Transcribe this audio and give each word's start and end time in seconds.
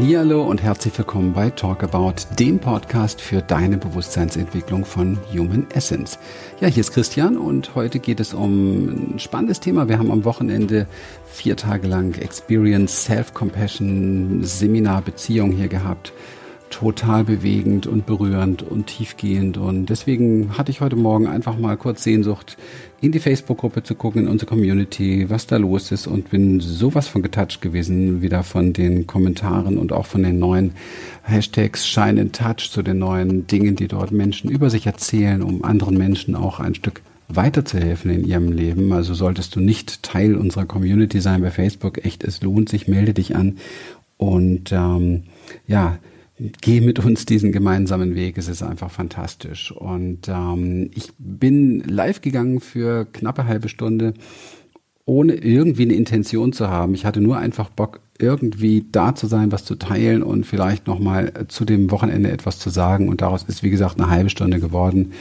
Hallihallo 0.00 0.42
und 0.44 0.62
herzlich 0.62 0.96
willkommen 0.96 1.34
bei 1.34 1.50
Talk 1.50 1.82
About, 1.82 2.14
dem 2.38 2.58
Podcast 2.58 3.20
für 3.20 3.42
deine 3.42 3.76
Bewusstseinsentwicklung 3.76 4.86
von 4.86 5.18
Human 5.30 5.66
Essence. 5.74 6.18
Ja, 6.58 6.68
hier 6.68 6.80
ist 6.80 6.92
Christian 6.92 7.36
und 7.36 7.74
heute 7.74 7.98
geht 7.98 8.18
es 8.18 8.32
um 8.32 9.12
ein 9.14 9.18
spannendes 9.18 9.60
Thema. 9.60 9.90
Wir 9.90 9.98
haben 9.98 10.10
am 10.10 10.24
Wochenende 10.24 10.86
vier 11.26 11.54
Tage 11.54 11.86
lang 11.86 12.14
Experience 12.14 13.04
Self-Compassion 13.04 14.42
Seminar 14.42 15.02
Beziehung 15.02 15.52
hier 15.52 15.68
gehabt 15.68 16.14
total 16.70 17.24
bewegend 17.24 17.86
und 17.86 18.06
berührend 18.06 18.62
und 18.62 18.86
tiefgehend. 18.86 19.58
Und 19.58 19.86
deswegen 19.86 20.56
hatte 20.56 20.70
ich 20.70 20.80
heute 20.80 20.96
Morgen 20.96 21.26
einfach 21.26 21.58
mal 21.58 21.76
kurz 21.76 22.02
Sehnsucht, 22.04 22.56
in 23.00 23.12
die 23.12 23.18
Facebook-Gruppe 23.18 23.82
zu 23.82 23.94
gucken, 23.94 24.22
in 24.22 24.28
unsere 24.28 24.48
Community, 24.48 25.28
was 25.28 25.46
da 25.46 25.56
los 25.56 25.90
ist 25.90 26.06
und 26.06 26.30
bin 26.30 26.60
sowas 26.60 27.08
von 27.08 27.22
getouched 27.22 27.60
gewesen, 27.60 28.22
wieder 28.22 28.42
von 28.42 28.72
den 28.72 29.06
Kommentaren 29.06 29.78
und 29.78 29.92
auch 29.92 30.06
von 30.06 30.22
den 30.22 30.38
neuen 30.38 30.72
Hashtags 31.22 31.86
Shine 31.86 32.20
in 32.20 32.32
Touch 32.32 32.70
zu 32.70 32.82
den 32.82 32.98
neuen 32.98 33.46
Dingen, 33.46 33.74
die 33.74 33.88
dort 33.88 34.12
Menschen 34.12 34.50
über 34.50 34.70
sich 34.70 34.86
erzählen, 34.86 35.42
um 35.42 35.64
anderen 35.64 35.98
Menschen 35.98 36.34
auch 36.36 36.60
ein 36.60 36.74
Stück 36.74 37.02
weiterzuhelfen 37.28 38.10
in 38.10 38.24
ihrem 38.24 38.52
Leben. 38.52 38.92
Also 38.92 39.14
solltest 39.14 39.56
du 39.56 39.60
nicht 39.60 40.02
Teil 40.02 40.36
unserer 40.36 40.66
Community 40.66 41.20
sein 41.20 41.42
bei 41.42 41.50
Facebook, 41.50 42.04
echt, 42.04 42.22
es 42.22 42.42
lohnt 42.42 42.68
sich, 42.68 42.86
melde 42.86 43.14
dich 43.14 43.34
an 43.34 43.58
und 44.20 44.70
ähm, 44.70 45.22
ja, 45.66 45.98
geh 46.60 46.80
mit 46.80 46.98
uns 46.98 47.26
diesen 47.26 47.52
gemeinsamen 47.52 48.14
Weg. 48.14 48.38
Es 48.38 48.48
ist 48.48 48.62
einfach 48.62 48.90
fantastisch. 48.90 49.72
Und 49.72 50.28
ähm, 50.28 50.90
ich 50.94 51.12
bin 51.18 51.80
live 51.80 52.20
gegangen 52.20 52.60
für 52.60 53.04
knappe 53.06 53.46
halbe 53.46 53.68
Stunde, 53.68 54.14
ohne 55.04 55.34
irgendwie 55.34 55.82
eine 55.82 55.94
Intention 55.94 56.52
zu 56.52 56.68
haben. 56.68 56.94
Ich 56.94 57.04
hatte 57.04 57.20
nur 57.20 57.38
einfach 57.38 57.68
Bock, 57.68 58.00
irgendwie 58.18 58.86
da 58.92 59.14
zu 59.14 59.26
sein, 59.26 59.50
was 59.50 59.64
zu 59.64 59.74
teilen 59.74 60.22
und 60.22 60.44
vielleicht 60.44 60.86
nochmal 60.86 61.32
zu 61.48 61.64
dem 61.64 61.90
Wochenende 61.90 62.30
etwas 62.30 62.58
zu 62.58 62.70
sagen. 62.70 63.08
Und 63.08 63.22
daraus 63.22 63.42
ist, 63.44 63.62
wie 63.62 63.70
gesagt, 63.70 63.98
eine 63.98 64.10
halbe 64.10 64.30
Stunde 64.30 64.60
geworden. 64.60 65.12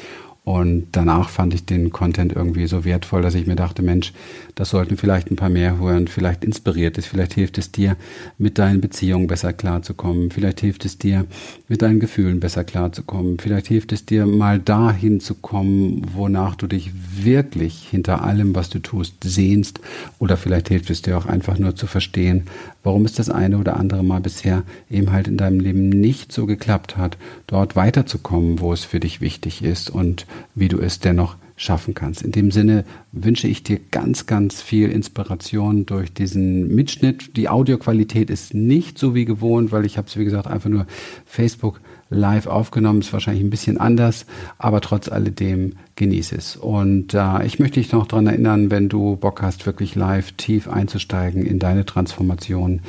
Und 0.50 0.88
danach 0.94 1.30
fand 1.30 1.54
ich 1.54 1.66
den 1.68 1.92
Content 1.92 2.34
irgendwie 2.34 2.66
so 2.66 2.84
wertvoll, 2.84 3.22
dass 3.22 3.36
ich 3.36 3.46
mir 3.46 3.56
dachte, 3.56 3.84
Mensch, 3.84 4.14
das 4.56 4.72
sollten 4.72 4.98
vielleicht 4.98 5.30
ein 5.30 5.36
paar 5.36 5.50
mehr 5.50 5.78
hören, 5.78 6.08
vielleicht 6.08 6.44
inspiriert 6.44 6.98
es, 6.98 7.06
vielleicht 7.06 7.36
hilft 7.36 7.60
es 7.60 7.72
dir, 7.72 7.96
mit 8.40 8.58
deinen 8.58 8.82
Beziehungen 8.82 9.28
besser 9.28 9.54
klarzukommen, 9.54 10.32
vielleicht 10.32 10.62
hilft 10.62 10.86
es 10.86 10.98
dir, 10.98 11.28
mit 11.68 11.84
deinen 11.84 12.00
Gefühlen 12.00 12.40
besser 12.40 12.64
klarzukommen, 12.64 13.38
vielleicht 13.38 13.68
hilft 13.68 13.92
es 13.92 14.08
dir, 14.08 14.26
mal 14.26 14.58
dahin 14.58 15.20
zu 15.20 15.36
kommen, 15.36 16.02
wonach 16.16 16.56
du 16.56 16.66
dich 16.66 16.90
wirklich 17.24 17.88
hinter 17.88 18.24
allem, 18.24 18.56
was 18.56 18.72
du 18.72 18.80
tust, 18.80 19.18
sehnst, 19.24 19.80
oder 20.18 20.36
vielleicht 20.36 20.70
hilft 20.70 20.90
es 20.90 21.04
dir 21.04 21.16
auch 21.20 21.28
einfach 21.28 21.60
nur 21.60 21.76
zu 21.76 21.86
verstehen, 21.86 22.46
warum 22.84 23.06
es 23.06 23.14
das 23.14 23.30
eine 23.30 23.58
oder 23.58 23.78
andere 23.78 24.04
Mal 24.04 24.22
bisher 24.22 24.64
eben 24.90 25.12
halt 25.12 25.28
in 25.28 25.38
deinem 25.38 25.60
Leben 25.60 25.90
nicht 25.90 26.32
so 26.32 26.46
geklappt 26.46 26.98
hat, 26.98 27.18
dort 27.48 27.76
weiterzukommen, 27.76 28.60
wo 28.60 28.74
es 28.74 28.84
für 28.84 29.00
dich 29.00 29.22
wichtig 29.22 29.64
ist 29.64 29.90
und 29.90 30.26
wie 30.56 30.68
du 30.68 30.80
es 30.80 31.00
dennoch 31.00 31.36
schaffen 31.60 31.94
kannst. 31.94 32.22
In 32.22 32.32
dem 32.32 32.52
Sinne 32.52 32.86
wünsche 33.12 33.48
ich 33.48 33.64
dir 33.64 33.80
ganz, 33.92 34.26
ganz 34.26 34.62
viel 34.62 34.90
Inspiration 34.90 35.86
durch 35.86 36.14
diesen 36.14 36.74
Mitschnitt. 36.74 37.36
Die 37.36 37.50
Audioqualität 37.50 38.30
ist 38.30 38.54
nicht 38.54 38.98
so 38.98 39.14
wie 39.14 39.26
gewohnt, 39.26 39.74
weil 39.74 39.86
ich 39.86 39.98
habe 39.98 40.08
es, 40.08 40.16
wie 40.16 40.24
gesagt, 40.24 40.48
einfach 40.48 40.70
nur 40.70 40.88
Facebook 41.26 41.82
live 42.10 42.48
aufgenommen. 42.48 43.02
Ist 43.02 43.14
wahrscheinlich 43.14 43.44
ein 43.44 43.50
bisschen 43.50 43.78
anders, 43.78 44.26
aber 44.58 44.82
trotz 44.82 45.10
alledem 45.10 45.74
genieße 45.96 46.36
es. 46.36 46.56
Und 46.56 47.14
äh, 47.14 47.46
ich 47.46 47.60
möchte 47.60 47.80
dich 47.80 47.92
noch 47.92 48.08
daran 48.08 48.28
erinnern, 48.28 48.72
wenn 48.72 48.90
du 48.90 49.16
Bock 49.16 49.42
hast, 49.42 49.66
wirklich 49.66 49.96
live 49.96 50.32
tief 50.34 50.68
einzusteigen 50.68 51.46
in 51.46 51.60
deine 51.60 51.86
Transformation, 51.86 52.82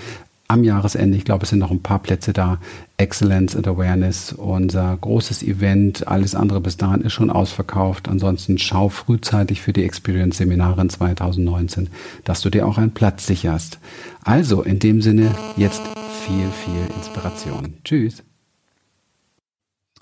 am 0.50 0.64
Jahresende. 0.64 1.16
Ich 1.16 1.24
glaube, 1.24 1.44
es 1.44 1.50
sind 1.50 1.60
noch 1.60 1.70
ein 1.70 1.82
paar 1.82 2.00
Plätze 2.00 2.32
da. 2.32 2.58
Excellence 2.96 3.54
and 3.54 3.68
Awareness, 3.68 4.32
unser 4.32 4.96
großes 5.00 5.44
Event. 5.44 6.08
Alles 6.08 6.34
andere 6.34 6.60
bis 6.60 6.76
dahin 6.76 7.02
ist 7.02 7.12
schon 7.12 7.30
ausverkauft. 7.30 8.08
Ansonsten 8.08 8.58
schau 8.58 8.88
frühzeitig 8.88 9.60
für 9.60 9.72
die 9.72 9.84
Experience 9.84 10.38
Seminare 10.38 10.80
in 10.80 10.90
2019, 10.90 11.88
dass 12.24 12.40
du 12.40 12.50
dir 12.50 12.66
auch 12.66 12.78
einen 12.78 12.90
Platz 12.90 13.26
sicherst. 13.26 13.78
Also 14.24 14.62
in 14.62 14.80
dem 14.80 15.02
Sinne 15.02 15.34
jetzt 15.56 15.82
viel, 16.26 16.48
viel 16.50 16.96
Inspiration. 16.96 17.74
Tschüss. 17.84 18.24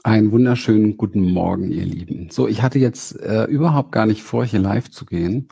Einen 0.05 0.31
wunderschönen 0.31 0.97
guten 0.97 1.33
Morgen, 1.33 1.73
ihr 1.73 1.85
Lieben. 1.85 2.31
So, 2.31 2.47
ich 2.47 2.63
hatte 2.63 2.79
jetzt 2.79 3.19
äh, 3.21 3.45
überhaupt 3.47 3.91
gar 3.91 4.07
nicht 4.07 4.23
vor, 4.23 4.45
hier 4.45 4.61
live 4.61 4.91
zu 4.91 5.05
gehen. 5.05 5.49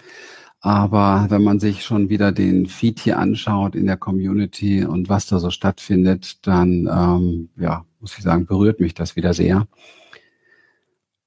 Aber 0.60 1.26
wenn 1.30 1.42
man 1.42 1.58
sich 1.58 1.84
schon 1.84 2.10
wieder 2.10 2.30
den 2.30 2.66
Feed 2.66 3.00
hier 3.00 3.18
anschaut 3.18 3.74
in 3.74 3.86
der 3.86 3.96
Community 3.96 4.84
und 4.84 5.08
was 5.08 5.26
da 5.26 5.40
so 5.40 5.50
stattfindet, 5.50 6.46
dann, 6.46 6.88
ähm, 6.90 7.48
ja, 7.56 7.86
muss 7.98 8.16
ich 8.16 8.22
sagen, 8.22 8.46
berührt 8.46 8.78
mich 8.78 8.94
das 8.94 9.16
wieder 9.16 9.34
sehr. 9.34 9.66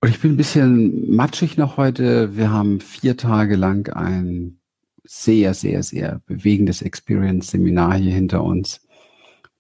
Und 0.02 0.10
ich 0.10 0.22
bin 0.22 0.32
ein 0.32 0.38
bisschen 0.38 1.14
matschig 1.14 1.58
noch 1.58 1.76
heute. 1.76 2.38
Wir 2.38 2.52
haben 2.52 2.80
vier 2.80 3.18
Tage 3.18 3.58
lang 3.58 3.94
ein 3.94 4.60
sehr, 5.04 5.54
sehr, 5.54 5.84
sehr 5.84 6.22
bewegendes 6.26 6.82
Experience-Seminar 6.82 7.96
hier 7.96 8.14
hinter 8.14 8.44
uns. 8.44 8.80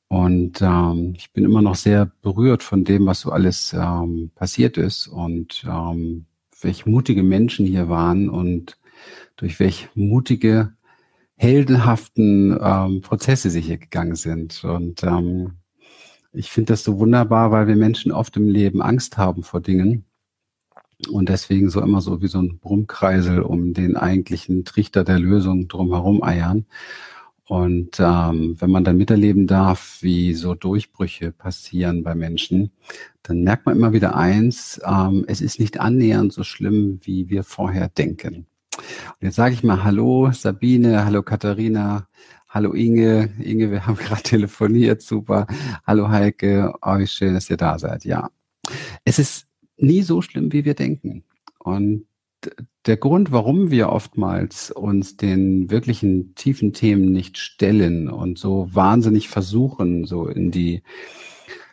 Und 0.09 0.61
ähm, 0.61 1.13
ich 1.15 1.31
bin 1.33 1.45
immer 1.45 1.61
noch 1.61 1.75
sehr 1.75 2.11
berührt 2.21 2.63
von 2.63 2.83
dem, 2.83 3.05
was 3.05 3.21
so 3.21 3.31
alles 3.31 3.73
ähm, 3.73 4.31
passiert 4.33 4.77
ist 4.77 5.07
und 5.07 5.63
ähm, 5.69 6.25
welch 6.61 6.87
mutige 6.87 7.23
Menschen 7.23 7.65
hier 7.65 7.89
waren 7.89 8.27
und 8.27 8.77
durch 9.37 9.59
welch 9.59 9.87
mutige, 9.93 10.73
heldenhaften 11.35 12.57
ähm, 12.59 13.01
Prozesse 13.01 13.51
sie 13.51 13.61
hier 13.61 13.77
gegangen 13.77 14.15
sind. 14.15 14.63
Und 14.63 15.03
ähm, 15.03 15.53
ich 16.33 16.49
finde 16.49 16.73
das 16.73 16.83
so 16.83 16.97
wunderbar, 16.97 17.51
weil 17.51 17.67
wir 17.67 17.75
Menschen 17.75 18.11
oft 18.11 18.35
im 18.35 18.49
Leben 18.49 18.81
Angst 18.81 19.17
haben 19.17 19.43
vor 19.43 19.61
Dingen 19.61 20.05
und 21.07 21.29
deswegen 21.29 21.69
so 21.69 21.81
immer 21.81 22.01
so 22.01 22.21
wie 22.21 22.27
so 22.27 22.41
ein 22.41 22.57
Brummkreisel 22.59 23.41
um 23.41 23.73
den 23.73 23.95
eigentlichen 23.95 24.65
Trichter 24.65 25.03
der 25.03 25.19
Lösung 25.19 25.67
drumherum 25.67 26.23
eiern. 26.23 26.65
Und 27.49 27.99
ähm, 27.99 28.57
wenn 28.59 28.69
man 28.69 28.83
dann 28.83 28.95
miterleben 28.95 29.47
darf, 29.47 29.97
wie 30.01 30.35
so 30.35 30.53
Durchbrüche 30.53 31.31
passieren 31.31 32.03
bei 32.03 32.13
Menschen, 32.13 32.71
dann 33.23 33.41
merkt 33.41 33.65
man 33.65 33.75
immer 33.75 33.91
wieder 33.91 34.15
eins, 34.15 34.79
ähm, 34.85 35.25
es 35.27 35.41
ist 35.41 35.59
nicht 35.59 35.79
annähernd 35.79 36.31
so 36.31 36.43
schlimm, 36.43 36.99
wie 37.01 37.27
wir 37.31 37.43
vorher 37.43 37.89
denken. 37.89 38.45
Und 38.75 39.21
jetzt 39.21 39.35
sage 39.35 39.55
ich 39.55 39.63
mal 39.63 39.83
Hallo 39.83 40.29
Sabine, 40.31 41.05
hallo 41.05 41.23
Katharina, 41.23 42.07
hallo 42.47 42.73
Inge. 42.73 43.31
Inge, 43.39 43.71
wir 43.71 43.87
haben 43.87 43.95
gerade 43.97 44.21
telefoniert, 44.21 45.01
super. 45.01 45.47
Hallo 45.87 46.07
Heike, 46.07 46.71
oh, 46.83 47.03
schön, 47.07 47.33
dass 47.33 47.49
ihr 47.49 47.57
da 47.57 47.79
seid. 47.79 48.05
Ja, 48.05 48.29
es 49.05 49.17
ist 49.17 49.47
nie 49.75 50.03
so 50.03 50.21
schlimm, 50.21 50.53
wie 50.53 50.65
wir 50.65 50.75
denken. 50.75 51.23
Und 51.57 52.05
der 52.85 52.97
Grund, 52.97 53.31
warum 53.31 53.71
wir 53.71 53.89
oftmals 53.89 54.71
uns 54.71 55.17
den 55.17 55.69
wirklichen 55.69 56.35
tiefen 56.35 56.73
Themen 56.73 57.11
nicht 57.11 57.37
stellen 57.37 58.09
und 58.09 58.37
so 58.37 58.69
wahnsinnig 58.71 59.29
versuchen, 59.29 60.05
so 60.05 60.27
in 60.27 60.51
die 60.51 60.81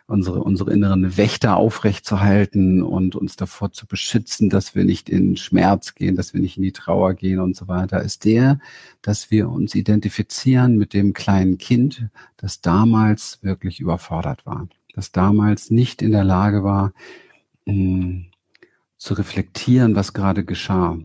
unsere, 0.07 0.41
unsere 0.41 0.71
inneren 0.71 1.17
Wächter 1.17 1.57
aufrechtzuerhalten 1.57 2.81
und 2.81 3.15
uns 3.15 3.35
davor 3.35 3.73
zu 3.73 3.85
beschützen, 3.85 4.49
dass 4.49 4.73
wir 4.73 4.85
nicht 4.85 5.09
in 5.09 5.35
Schmerz 5.35 5.95
gehen, 5.95 6.15
dass 6.15 6.33
wir 6.33 6.39
nicht 6.39 6.57
in 6.57 6.63
die 6.63 6.71
Trauer 6.71 7.13
gehen 7.13 7.39
und 7.39 7.55
so 7.55 7.67
weiter, 7.67 8.01
ist 8.01 8.23
der, 8.23 8.59
dass 9.01 9.31
wir 9.31 9.49
uns 9.49 9.75
identifizieren 9.75 10.77
mit 10.77 10.93
dem 10.93 11.13
kleinen 11.13 11.57
Kind, 11.57 12.07
das 12.37 12.61
damals 12.61 13.39
wirklich 13.43 13.81
überfordert 13.81 14.45
war, 14.45 14.69
das 14.93 15.11
damals 15.11 15.71
nicht 15.71 16.01
in 16.01 16.11
der 16.11 16.23
Lage 16.23 16.63
war, 16.63 16.93
hm, 17.65 18.27
zu 18.97 19.13
reflektieren, 19.13 19.95
was 19.95 20.13
gerade 20.13 20.43
geschah 20.43 20.97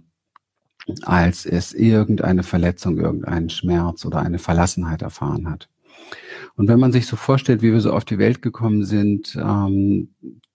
als 1.02 1.46
es 1.46 1.72
irgendeine 1.72 2.42
Verletzung, 2.42 2.98
irgendeinen 2.98 3.50
Schmerz 3.50 4.04
oder 4.04 4.18
eine 4.20 4.40
Verlassenheit 4.40 5.02
erfahren 5.02 5.48
hat. 5.48 5.68
Und 6.56 6.66
wenn 6.66 6.80
man 6.80 6.90
sich 6.90 7.06
so 7.06 7.14
vorstellt, 7.14 7.62
wie 7.62 7.72
wir 7.72 7.80
so 7.80 7.92
auf 7.92 8.04
die 8.04 8.18
Welt 8.18 8.42
gekommen 8.42 8.84
sind, 8.84 9.36
ähm, 9.36 10.14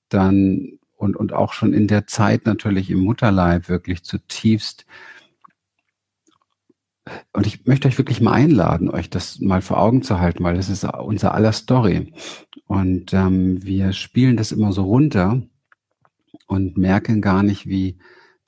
dann 0.10 0.80
und, 0.98 1.16
und 1.16 1.32
auch 1.32 1.54
schon 1.54 1.74
in 1.74 1.88
der 1.88 2.08
Zeit 2.08 2.46
natürlich 2.46 2.90
im 2.90 3.00
Mutterleib 3.00 3.70
wirklich 3.70 4.04
zutiefst 4.04 4.86
und 7.34 7.48
ich 7.48 7.66
möchte 7.66 7.88
euch 7.88 7.98
wirklich 7.98 8.22
mal 8.22 8.34
einladen, 8.34 8.90
euch 8.90 9.10
das 9.10 9.40
mal 9.40 9.62
vor 9.62 9.80
Augen 9.80 10.02
zu 10.02 10.20
halten, 10.20 10.44
weil 10.44 10.56
das 10.56 10.70
ist 10.70 10.84
unser 10.84 11.34
aller 11.34 11.52
Story. 11.52 12.14
Und 12.66 13.14
ähm, 13.14 13.64
wir 13.64 13.94
spielen 13.94 14.38
das 14.38 14.52
immer 14.52 14.74
so 14.74 14.84
runter 14.84 15.42
und 16.46 16.78
merken 16.78 17.22
gar 17.22 17.44
nicht, 17.44 17.68
wie 17.68 17.98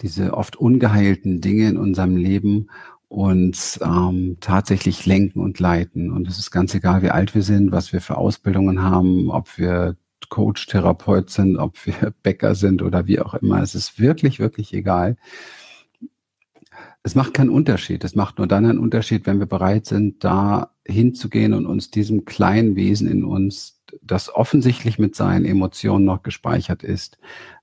diese 0.01 0.33
oft 0.33 0.55
ungeheilten 0.55 1.41
Dinge 1.41 1.67
in 1.69 1.77
unserem 1.77 2.15
Leben 2.15 2.69
uns 3.09 3.79
ähm, 3.83 4.37
tatsächlich 4.39 5.05
lenken 5.05 5.39
und 5.39 5.59
leiten. 5.59 6.11
Und 6.11 6.27
es 6.27 6.37
ist 6.37 6.51
ganz 6.51 6.75
egal, 6.75 7.01
wie 7.01 7.09
alt 7.09 7.33
wir 7.33 7.41
sind, 7.41 7.71
was 7.71 7.91
wir 7.91 8.01
für 8.01 8.17
Ausbildungen 8.17 8.81
haben, 8.83 9.31
ob 9.31 9.57
wir 9.57 9.97
Coach, 10.29 10.67
Therapeut 10.67 11.29
sind, 11.31 11.57
ob 11.57 11.85
wir 11.85 12.13
Bäcker 12.23 12.55
sind 12.55 12.81
oder 12.81 13.07
wie 13.07 13.19
auch 13.19 13.33
immer. 13.33 13.61
Es 13.61 13.75
ist 13.75 13.99
wirklich, 13.99 14.39
wirklich 14.39 14.73
egal. 14.73 15.17
Es 17.01 17.15
macht 17.15 17.33
keinen 17.33 17.49
Unterschied. 17.49 18.03
Es 18.03 18.13
macht 18.13 18.37
nur 18.37 18.47
dann 18.47 18.65
einen 18.65 18.77
Unterschied, 18.77 19.25
wenn 19.25 19.39
wir 19.39 19.47
bereit 19.47 19.87
sind, 19.87 20.23
da 20.23 20.71
hinzugehen 20.85 21.53
und 21.53 21.65
uns 21.65 21.89
diesem 21.89 22.25
kleinen 22.25 22.75
Wesen 22.75 23.09
in 23.09 23.23
uns, 23.23 23.81
das 24.03 24.33
offensichtlich 24.33 24.99
mit 24.99 25.15
seinen 25.15 25.45
Emotionen 25.45 26.05
noch 26.05 26.21
gespeichert 26.21 26.83
ist, 26.83 27.17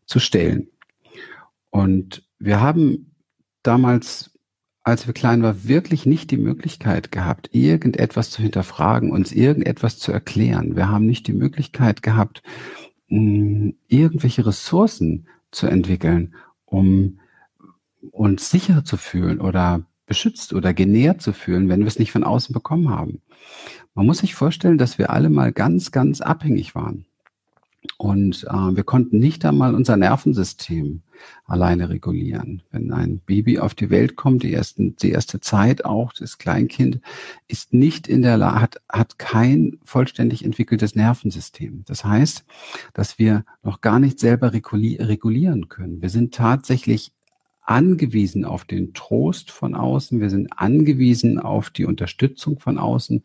zu 0.07 0.19
stellen. 0.19 0.69
Und 1.71 2.23
wir 2.39 2.61
haben 2.61 3.15
damals, 3.63 4.39
als 4.83 5.07
wir 5.07 5.15
klein 5.15 5.43
waren, 5.43 5.69
wirklich 5.69 6.07
nicht 6.07 6.31
die 6.31 6.37
Möglichkeit 6.37 7.13
gehabt, 7.13 7.51
irgendetwas 7.53 8.31
zu 8.31 8.41
hinterfragen, 8.41 9.11
uns 9.11 9.33
irgendetwas 9.33 9.99
zu 9.99 10.13
erklären. 10.13 10.77
Wir 10.77 10.89
haben 10.89 11.07
nicht 11.07 11.27
die 11.27 11.33
Möglichkeit 11.33 12.03
gehabt, 12.03 12.43
irgendwelche 13.09 14.47
Ressourcen 14.47 15.29
zu 15.51 15.67
entwickeln, 15.67 16.35
um 16.65 17.21
uns 18.13 18.51
sicher 18.51 18.85
zu 18.85 18.97
fühlen 18.97 19.41
oder 19.41 19.85
beschützt 20.07 20.53
oder 20.53 20.73
genährt 20.73 21.21
zu 21.21 21.33
fühlen, 21.33 21.69
wenn 21.69 21.81
wir 21.81 21.89
es 21.89 21.99
nicht 21.99 22.13
von 22.13 22.25
außen 22.25 22.53
bekommen 22.53 22.91
haben. 22.91 23.23
Man 23.95 24.07
muss 24.07 24.19
sich 24.19 24.35
vorstellen, 24.35 24.79
dass 24.79 24.99
wir 24.99 25.11
alle 25.11 25.31
mal 25.31 25.53
ganz, 25.53 25.91
ganz 25.91 26.21
abhängig 26.21 26.75
waren. 26.75 27.07
Und 27.99 28.45
äh, 28.45 28.77
wir 28.77 28.85
konnten 28.85 29.19
nicht 29.19 29.45
einmal 29.45 29.75
unser 29.75 29.97
Nervensystem 29.97 31.03
alleine 31.47 31.89
regulieren. 31.89 32.63
Wenn 32.71 32.93
ein 32.93 33.21
Baby 33.21 33.59
auf 33.59 33.75
die 33.75 33.89
Welt 33.89 34.17
kommt, 34.17 34.43
die, 34.43 34.53
ersten, 34.53 34.97
die 34.97 35.13
erste 35.13 35.41
Zeit 35.41 35.85
auch, 35.85 36.13
das 36.13 36.37
Kleinkind 36.37 37.01
ist 37.49 37.73
nicht 37.73 38.07
in 38.07 38.21
der 38.21 38.37
Lage, 38.37 38.61
hat, 38.61 38.83
hat 38.91 39.19
kein 39.19 39.79
vollständig 39.83 40.45
entwickeltes 40.45 40.95
Nervensystem. 40.95 41.85
Das 41.87 42.05
heißt, 42.05 42.45
dass 42.93 43.19
wir 43.19 43.45
noch 43.63 43.81
gar 43.81 43.99
nicht 43.99 44.19
selber 44.19 44.53
regulieren 44.53 45.69
können. 45.69 46.03
Wir 46.03 46.11
sind 46.11 46.35
tatsächlich 46.35 47.13
angewiesen 47.67 48.45
auf 48.45 48.65
den 48.65 48.95
Trost 48.95 49.51
von 49.51 49.75
außen, 49.75 50.21
wir 50.21 50.31
sind 50.31 50.49
angewiesen 50.57 51.39
auf 51.39 51.71
die 51.71 51.85
Unterstützung 51.85 52.59
von 52.59 52.79
außen, 52.79 53.23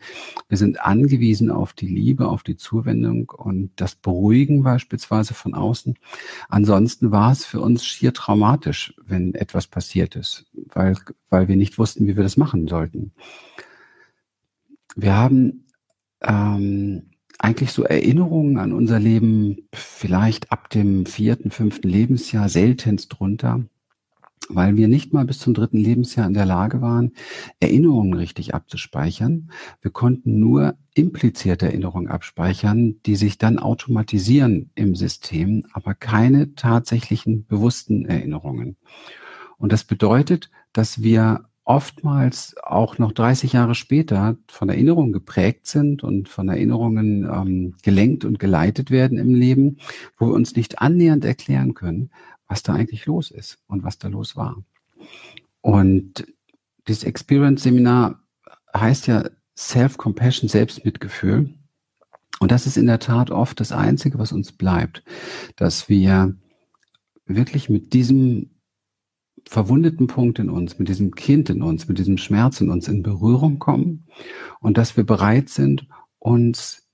wir 0.49 0.57
sind 0.57 0.81
angewiesen 0.81 1.51
auf 1.51 1.73
die 1.73 1.88
Liebe, 1.88 2.27
auf 2.27 2.43
die 2.43 2.57
Zuwendung 2.57 3.29
und 3.29 3.71
das 3.75 3.95
Beruhigen 3.95 4.63
beispielsweise 4.63 5.33
von 5.33 5.53
außen. 5.53 5.95
Ansonsten 6.49 7.11
war 7.11 7.31
es 7.31 7.45
für 7.45 7.61
uns 7.61 7.85
schier 7.85 8.13
traumatisch, 8.13 8.93
wenn 9.05 9.35
etwas 9.35 9.67
passiert 9.67 10.15
ist, 10.15 10.45
weil, 10.53 10.95
weil 11.29 11.47
wir 11.47 11.55
nicht 11.55 11.77
wussten, 11.77 12.07
wie 12.07 12.15
wir 12.15 12.23
das 12.23 12.37
machen 12.37 12.67
sollten. 12.67 13.11
Wir 14.95 15.15
haben 15.15 15.65
ähm, 16.21 17.11
eigentlich 17.37 17.71
so 17.71 17.83
Erinnerungen 17.83 18.57
an 18.57 18.73
unser 18.73 18.99
Leben 18.99 19.67
vielleicht 19.73 20.51
ab 20.51 20.69
dem 20.69 21.05
vierten, 21.05 21.51
fünften 21.51 21.87
Lebensjahr 21.87 22.49
seltenst 22.49 23.13
drunter 23.17 23.65
weil 24.49 24.75
wir 24.75 24.88
nicht 24.88 25.13
mal 25.13 25.25
bis 25.25 25.39
zum 25.39 25.53
dritten 25.53 25.77
Lebensjahr 25.77 26.27
in 26.27 26.33
der 26.33 26.45
Lage 26.45 26.81
waren, 26.81 27.11
Erinnerungen 27.59 28.13
richtig 28.13 28.53
abzuspeichern. 28.53 29.51
Wir 29.81 29.91
konnten 29.91 30.39
nur 30.39 30.75
implizierte 30.93 31.67
Erinnerungen 31.67 32.09
abspeichern, 32.09 32.95
die 33.05 33.15
sich 33.15 33.38
dann 33.38 33.59
automatisieren 33.59 34.71
im 34.75 34.95
System, 34.95 35.63
aber 35.73 35.93
keine 35.93 36.55
tatsächlichen 36.55 37.45
bewussten 37.45 38.05
Erinnerungen. 38.05 38.77
Und 39.57 39.71
das 39.71 39.83
bedeutet, 39.83 40.49
dass 40.73 41.01
wir 41.01 41.45
oftmals 41.63 42.55
auch 42.63 42.97
noch 42.97 43.11
30 43.11 43.53
Jahre 43.53 43.75
später 43.75 44.35
von 44.47 44.69
Erinnerungen 44.69 45.13
geprägt 45.13 45.67
sind 45.67 46.03
und 46.03 46.27
von 46.27 46.49
Erinnerungen 46.49 47.23
ähm, 47.23 47.75
gelenkt 47.83 48.25
und 48.25 48.39
geleitet 48.39 48.89
werden 48.89 49.17
im 49.17 49.35
Leben, 49.35 49.77
wo 50.17 50.27
wir 50.27 50.33
uns 50.33 50.55
nicht 50.55 50.81
annähernd 50.81 51.23
erklären 51.23 51.73
können, 51.75 52.09
was 52.51 52.63
da 52.63 52.74
eigentlich 52.74 53.06
los 53.06 53.31
ist 53.31 53.59
und 53.68 53.83
was 53.83 53.98
da 53.98 54.09
los 54.09 54.36
war. 54.36 54.62
Und 55.62 56.27
dieses 56.86 57.06
Experience-Seminar 57.06 58.19
heißt 58.75 59.07
ja 59.07 59.24
Self-Compassion, 59.57 60.50
Selbstmitgefühl. 60.50 61.53
Und 62.42 62.51
das 62.51 62.68
ist 62.68 62.75
in 62.75 62.88
der 62.88 63.00
Tat 63.00 63.31
oft 63.31 63.62
das 63.62 63.71
Einzige, 63.71 64.19
was 64.19 64.33
uns 64.33 64.51
bleibt, 64.51 65.01
dass 65.56 65.88
wir 65.88 66.36
wirklich 67.25 67.69
mit 67.69 67.94
diesem 67.94 68.50
verwundeten 69.47 70.07
Punkt 70.07 70.38
in 70.38 70.50
uns, 70.50 70.77
mit 70.77 70.89
diesem 70.89 71.15
Kind 71.15 71.50
in 71.50 71.62
uns, 71.62 71.88
mit 71.88 72.00
diesem 72.00 72.18
Schmerz 72.18 72.59
in 72.59 72.69
uns 72.69 72.89
in 72.89 73.01
Berührung 73.01 73.59
kommen 73.59 74.07
und 74.59 74.77
dass 74.77 74.97
wir 74.97 75.06
bereit 75.06 75.47
sind, 75.47 75.88
uns 76.19 76.89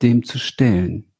dem 0.00 0.22
zu 0.22 0.38
stellen 0.38 1.12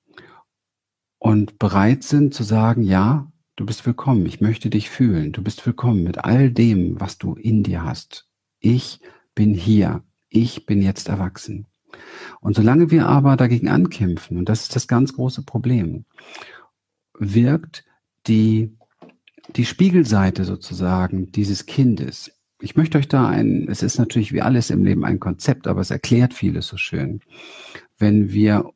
und 1.19 1.59
bereit 1.59 2.05
sind 2.05 2.33
zu 2.33 2.45
sagen, 2.45 2.85
ja, 2.85 3.32
Du 3.55 3.67
bist 3.67 3.85
willkommen. 3.85 4.25
Ich 4.25 4.41
möchte 4.41 4.71
dich 4.71 4.89
fühlen. 4.89 5.33
Du 5.33 5.43
bist 5.43 5.67
willkommen 5.67 6.05
mit 6.05 6.25
all 6.25 6.51
dem, 6.51 6.99
was 6.99 7.19
du 7.19 7.35
in 7.35 7.63
dir 7.63 7.85
hast. 7.85 8.27
Ich 8.61 9.01
bin 9.35 9.53
hier. 9.53 10.03
Ich 10.31 10.65
bin 10.65 10.81
jetzt 10.81 11.11
erwachsen. 11.11 11.67
Und 12.41 12.57
solange 12.57 12.91
wir 12.91 13.07
aber 13.07 13.37
dagegen 13.37 13.69
ankämpfen, 13.69 14.39
und 14.39 14.49
das 14.49 14.63
ist 14.63 14.75
das 14.75 14.89
ganz 14.89 15.13
große 15.13 15.43
Problem, 15.43 16.07
wirkt 17.19 17.85
die, 18.27 18.75
die 19.55 19.67
Spiegelseite 19.67 20.45
sozusagen 20.45 21.31
dieses 21.31 21.67
Kindes. 21.67 22.33
Ich 22.59 22.75
möchte 22.77 22.97
euch 22.97 23.09
da 23.09 23.29
ein, 23.29 23.69
es 23.69 23.83
ist 23.83 23.99
natürlich 23.99 24.33
wie 24.33 24.41
alles 24.41 24.71
im 24.71 24.83
Leben 24.83 25.05
ein 25.05 25.21
Konzept, 25.21 25.67
aber 25.67 25.83
es 25.83 25.91
erklärt 25.91 26.33
vieles 26.33 26.69
so 26.69 26.79
schön. 26.79 27.21
Wenn 27.99 28.33
wir 28.33 28.73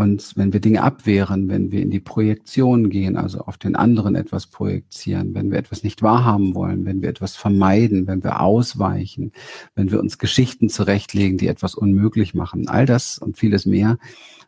und 0.00 0.32
wenn 0.34 0.54
wir 0.54 0.60
Dinge 0.60 0.82
abwehren, 0.82 1.50
wenn 1.50 1.72
wir 1.72 1.82
in 1.82 1.90
die 1.90 2.00
Projektion 2.00 2.88
gehen, 2.88 3.18
also 3.18 3.40
auf 3.40 3.58
den 3.58 3.76
anderen 3.76 4.14
etwas 4.14 4.46
projizieren, 4.46 5.34
wenn 5.34 5.50
wir 5.50 5.58
etwas 5.58 5.82
nicht 5.82 6.00
wahrhaben 6.00 6.54
wollen, 6.54 6.86
wenn 6.86 7.02
wir 7.02 7.10
etwas 7.10 7.36
vermeiden, 7.36 8.06
wenn 8.06 8.24
wir 8.24 8.40
ausweichen, 8.40 9.32
wenn 9.74 9.90
wir 9.90 10.00
uns 10.00 10.16
Geschichten 10.16 10.70
zurechtlegen, 10.70 11.36
die 11.36 11.48
etwas 11.48 11.74
unmöglich 11.74 12.32
machen, 12.32 12.66
all 12.66 12.86
das 12.86 13.18
und 13.18 13.36
vieles 13.36 13.66
mehr 13.66 13.98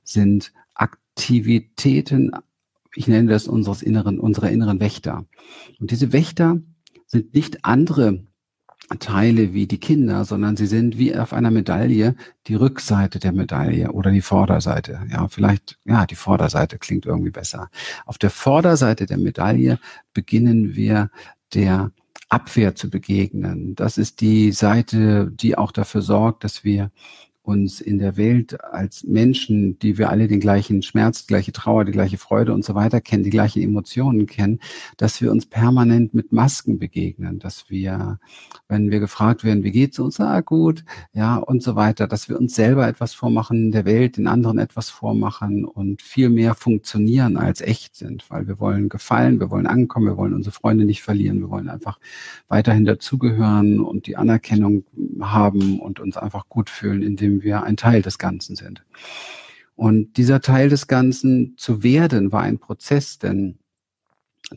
sind 0.05 0.55
Aktivitäten, 0.73 2.31
ich 2.95 3.07
nenne 3.07 3.29
das 3.29 3.47
unseres 3.47 3.83
inneren, 3.83 4.21
unserer 4.21 4.51
inneren 4.51 4.81
Wächter. 4.81 5.27
Und 5.79 5.91
diese 5.91 6.15
Wächter 6.15 6.63
sind 7.05 7.35
nicht 7.35 7.67
andere 7.67 8.25
Teile 8.99 9.55
wie 9.55 9.67
die 9.67 9.79
Kinder, 9.79 10.25
sondern 10.25 10.57
sie 10.57 10.67
sind 10.67 10.99
wie 10.99 11.17
auf 11.17 11.33
einer 11.33 11.51
Medaille 11.51 12.15
die 12.47 12.55
Rückseite 12.55 13.19
der 13.19 13.33
Medaille 13.33 13.93
oder 13.93 14.11
die 14.11 14.21
Vorderseite. 14.21 15.01
Ja, 15.11 15.29
vielleicht, 15.29 15.79
ja, 15.85 16.07
die 16.07 16.15
Vorderseite 16.15 16.79
klingt 16.79 17.07
irgendwie 17.07 17.31
besser. 17.31 17.71
Auf 18.07 18.19
der 18.19 18.31
Vorderseite 18.31 19.07
der 19.07 19.19
Medaille 19.19 19.79
beginnen 20.15 20.75
wir 20.75 21.11
der 21.55 21.93
Abwehr 22.29 22.75
zu 22.75 22.89
begegnen. 22.89 23.75
Das 23.75 23.99
ist 23.99 24.21
die 24.21 24.53
Seite, 24.53 25.31
die 25.31 25.59
auch 25.59 25.71
dafür 25.71 26.03
sorgt, 26.03 26.45
dass 26.45 26.65
wir 26.65 26.91
uns 27.43 27.81
in 27.81 27.99
der 27.99 28.17
Welt 28.17 28.63
als 28.65 29.05
Menschen, 29.05 29.79
die 29.81 29.99
wir 29.99 30.11
alle 30.11 30.29
den 30.29 30.39
gleichen 30.39 30.83
Schmerz, 30.83 31.23
die 31.23 31.29
gleiche 31.29 31.53
Trauer, 31.53 31.85
die 31.85 31.93
gleiche 31.93 32.17
Freude 32.17 32.53
und 32.53 32.65
so 32.65 32.75
weiter 32.75 33.01
kennen, 33.01 33.25
die 33.25 33.31
gleichen 33.31 33.63
Emotionen 33.63 34.27
kennen, 34.27 34.61
dass 34.97 35.21
wir 35.21 35.33
uns 35.33 35.47
permanent 35.47 36.15
mit 36.15 36.33
Masken 36.33 36.79
begegnen, 36.79 37.41
dass 37.41 37.69
wir, 37.69 38.21
wenn 38.69 38.91
wir 38.91 39.01
gefragt 39.01 39.43
werden, 39.43 39.65
wie 39.65 39.73
geht's 39.73 39.99
uns, 39.99 40.21
ah 40.21 40.41
gut, 40.41 40.85
ja 41.13 41.37
und 41.37 41.63
so 41.63 41.75
weiter, 41.75 42.07
dass 42.07 42.29
wir 42.29 42.39
uns 42.39 42.55
selber 42.55 42.87
etwas 42.87 43.13
vormachen, 43.13 43.73
der 43.73 43.85
Welt, 43.85 44.17
den 44.17 44.29
anderen 44.29 44.59
etwas 44.59 44.89
vormachen 44.89 45.65
und 45.65 46.01
viel 46.01 46.29
mehr 46.29 46.55
funktionieren 46.55 47.37
als 47.37 47.61
echt 47.61 47.97
sind, 47.97 48.25
weil 48.31 48.47
wir 48.47 48.61
wollen 48.61 48.89
gefallen, 48.89 49.41
wir 49.41 49.51
wollen 49.51 49.67
ankommen, 49.67 50.07
wir 50.07 50.17
wollen 50.17 50.35
unsere 50.35 50.55
Freunde 50.55 50.85
nicht 50.85 51.03
verlieren, 51.03 51.41
wir 51.41 51.51
wollen 51.51 51.69
einfach 51.69 51.99
weiterhin 52.49 52.85
dazugehören 52.85 53.81
und 53.81 54.07
die 54.07 54.17
Anerkennung 54.17 54.85
haben 55.21 55.81
und 55.81 55.99
uns 55.99 56.17
einfach 56.17 56.49
gut 56.49 56.71
fühlen, 56.71 57.03
indem 57.03 57.32
dem 57.33 57.43
wir 57.43 57.63
ein 57.63 57.77
Teil 57.77 58.03
des 58.03 58.19
Ganzen 58.19 58.57
sind. 58.57 58.85
Und 59.75 60.17
dieser 60.17 60.41
Teil 60.41 60.69
des 60.69 60.87
Ganzen 60.87 61.55
zu 61.57 61.83
werden, 61.83 62.31
war 62.31 62.43
ein 62.43 62.59
Prozess, 62.59 63.19
denn 63.19 63.59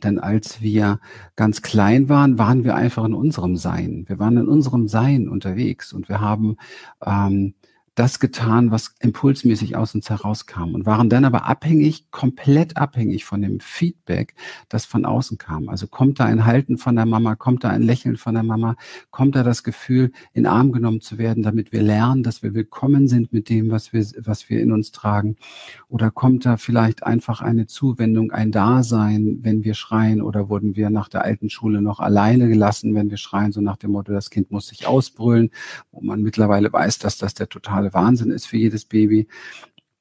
denn 0.02 0.18
als 0.18 0.60
wir 0.60 1.00
ganz 1.36 1.62
klein 1.62 2.10
waren, 2.10 2.38
waren 2.38 2.64
wir 2.64 2.74
einfach 2.74 3.04
in 3.06 3.14
unserem 3.14 3.56
Sein. 3.56 4.04
Wir 4.08 4.18
waren 4.18 4.36
in 4.36 4.46
unserem 4.46 4.88
Sein 4.88 5.26
unterwegs 5.26 5.94
und 5.94 6.10
wir 6.10 6.20
haben 6.20 6.56
ähm, 7.02 7.54
das 7.96 8.20
getan, 8.20 8.70
was 8.70 8.94
impulsmäßig 9.00 9.74
aus 9.74 9.94
uns 9.94 10.10
herauskam 10.10 10.74
und 10.74 10.84
waren 10.84 11.08
dann 11.08 11.24
aber 11.24 11.46
abhängig, 11.46 12.10
komplett 12.10 12.76
abhängig 12.76 13.24
von 13.24 13.40
dem 13.40 13.58
Feedback, 13.58 14.34
das 14.68 14.84
von 14.84 15.06
außen 15.06 15.38
kam. 15.38 15.70
Also 15.70 15.86
kommt 15.86 16.20
da 16.20 16.26
ein 16.26 16.44
Halten 16.44 16.76
von 16.76 16.94
der 16.94 17.06
Mama, 17.06 17.36
kommt 17.36 17.64
da 17.64 17.70
ein 17.70 17.80
Lächeln 17.80 18.18
von 18.18 18.34
der 18.34 18.42
Mama, 18.42 18.76
kommt 19.10 19.34
da 19.34 19.42
das 19.42 19.64
Gefühl, 19.64 20.12
in 20.34 20.46
Arm 20.46 20.72
genommen 20.72 21.00
zu 21.00 21.16
werden, 21.16 21.42
damit 21.42 21.72
wir 21.72 21.80
lernen, 21.80 22.22
dass 22.22 22.42
wir 22.42 22.52
willkommen 22.52 23.08
sind 23.08 23.32
mit 23.32 23.48
dem, 23.48 23.70
was 23.70 23.94
wir, 23.94 24.04
was 24.18 24.50
wir 24.50 24.60
in 24.60 24.72
uns 24.72 24.92
tragen. 24.92 25.36
Oder 25.88 26.10
kommt 26.10 26.44
da 26.44 26.58
vielleicht 26.58 27.02
einfach 27.02 27.40
eine 27.40 27.66
Zuwendung, 27.66 28.30
ein 28.30 28.52
Dasein, 28.52 29.38
wenn 29.40 29.64
wir 29.64 29.72
schreien 29.72 30.20
oder 30.20 30.50
wurden 30.50 30.76
wir 30.76 30.90
nach 30.90 31.08
der 31.08 31.24
alten 31.24 31.48
Schule 31.48 31.80
noch 31.80 32.00
alleine 32.00 32.46
gelassen, 32.46 32.94
wenn 32.94 33.08
wir 33.08 33.16
schreien, 33.16 33.52
so 33.52 33.62
nach 33.62 33.78
dem 33.78 33.92
Motto, 33.92 34.12
das 34.12 34.28
Kind 34.28 34.50
muss 34.50 34.66
sich 34.66 34.86
ausbrüllen, 34.86 35.50
wo 35.92 36.02
man 36.02 36.20
mittlerweile 36.20 36.70
weiß, 36.70 36.98
dass 36.98 37.16
das 37.16 37.32
der 37.32 37.48
totale 37.48 37.85
totale 37.86 37.94
Wahnsinn 37.94 38.30
ist 38.30 38.46
für 38.46 38.56
jedes 38.56 38.84
Baby, 38.84 39.28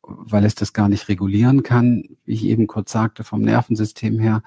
weil 0.01 0.45
es 0.45 0.55
das 0.55 0.73
gar 0.73 0.89
nicht 0.89 1.07
regulieren 1.09 1.63
kann, 1.63 2.03
wie 2.25 2.33
ich 2.33 2.45
eben 2.45 2.67
kurz 2.67 2.91
sagte, 2.91 3.23
vom 3.23 3.41
Nervensystem 3.41 4.19
her. 4.19 4.43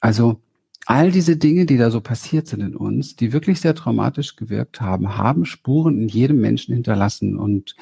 Also 0.00 0.40
all 0.86 1.10
diese 1.10 1.36
Dinge, 1.36 1.66
die 1.66 1.76
da 1.76 1.90
so 1.90 2.00
passiert 2.00 2.46
sind 2.46 2.60
in 2.60 2.76
uns, 2.76 3.16
die 3.16 3.32
wirklich 3.32 3.60
sehr 3.60 3.74
traumatisch 3.74 4.36
gewirkt 4.36 4.80
haben, 4.80 5.16
haben 5.16 5.44
Spuren 5.44 6.00
in 6.02 6.08
jedem 6.08 6.40
Menschen 6.40 6.74
hinterlassen. 6.74 7.38
Und 7.38 7.76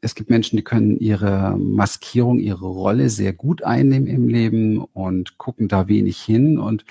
es 0.00 0.14
gibt 0.14 0.30
Menschen, 0.30 0.56
die 0.56 0.64
können 0.64 0.98
ihre 0.98 1.56
Maskierung, 1.58 2.38
ihre 2.38 2.66
Rolle 2.66 3.10
sehr 3.10 3.32
gut 3.32 3.62
einnehmen 3.62 4.08
im 4.08 4.28
Leben 4.28 4.78
und 4.78 5.38
gucken 5.38 5.68
da 5.68 5.88
wenig 5.88 6.20
hin. 6.20 6.58
Und 6.58 6.84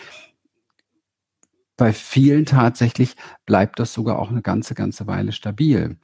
bei 1.78 1.94
vielen 1.94 2.46
tatsächlich 2.46 3.16
bleibt 3.46 3.80
das 3.80 3.94
sogar 3.94 4.20
auch 4.20 4.32
eine 4.32 4.42
ganze, 4.42 4.74
ganze 4.74 5.08
Weile 5.08 5.32
stabil. 5.32 5.98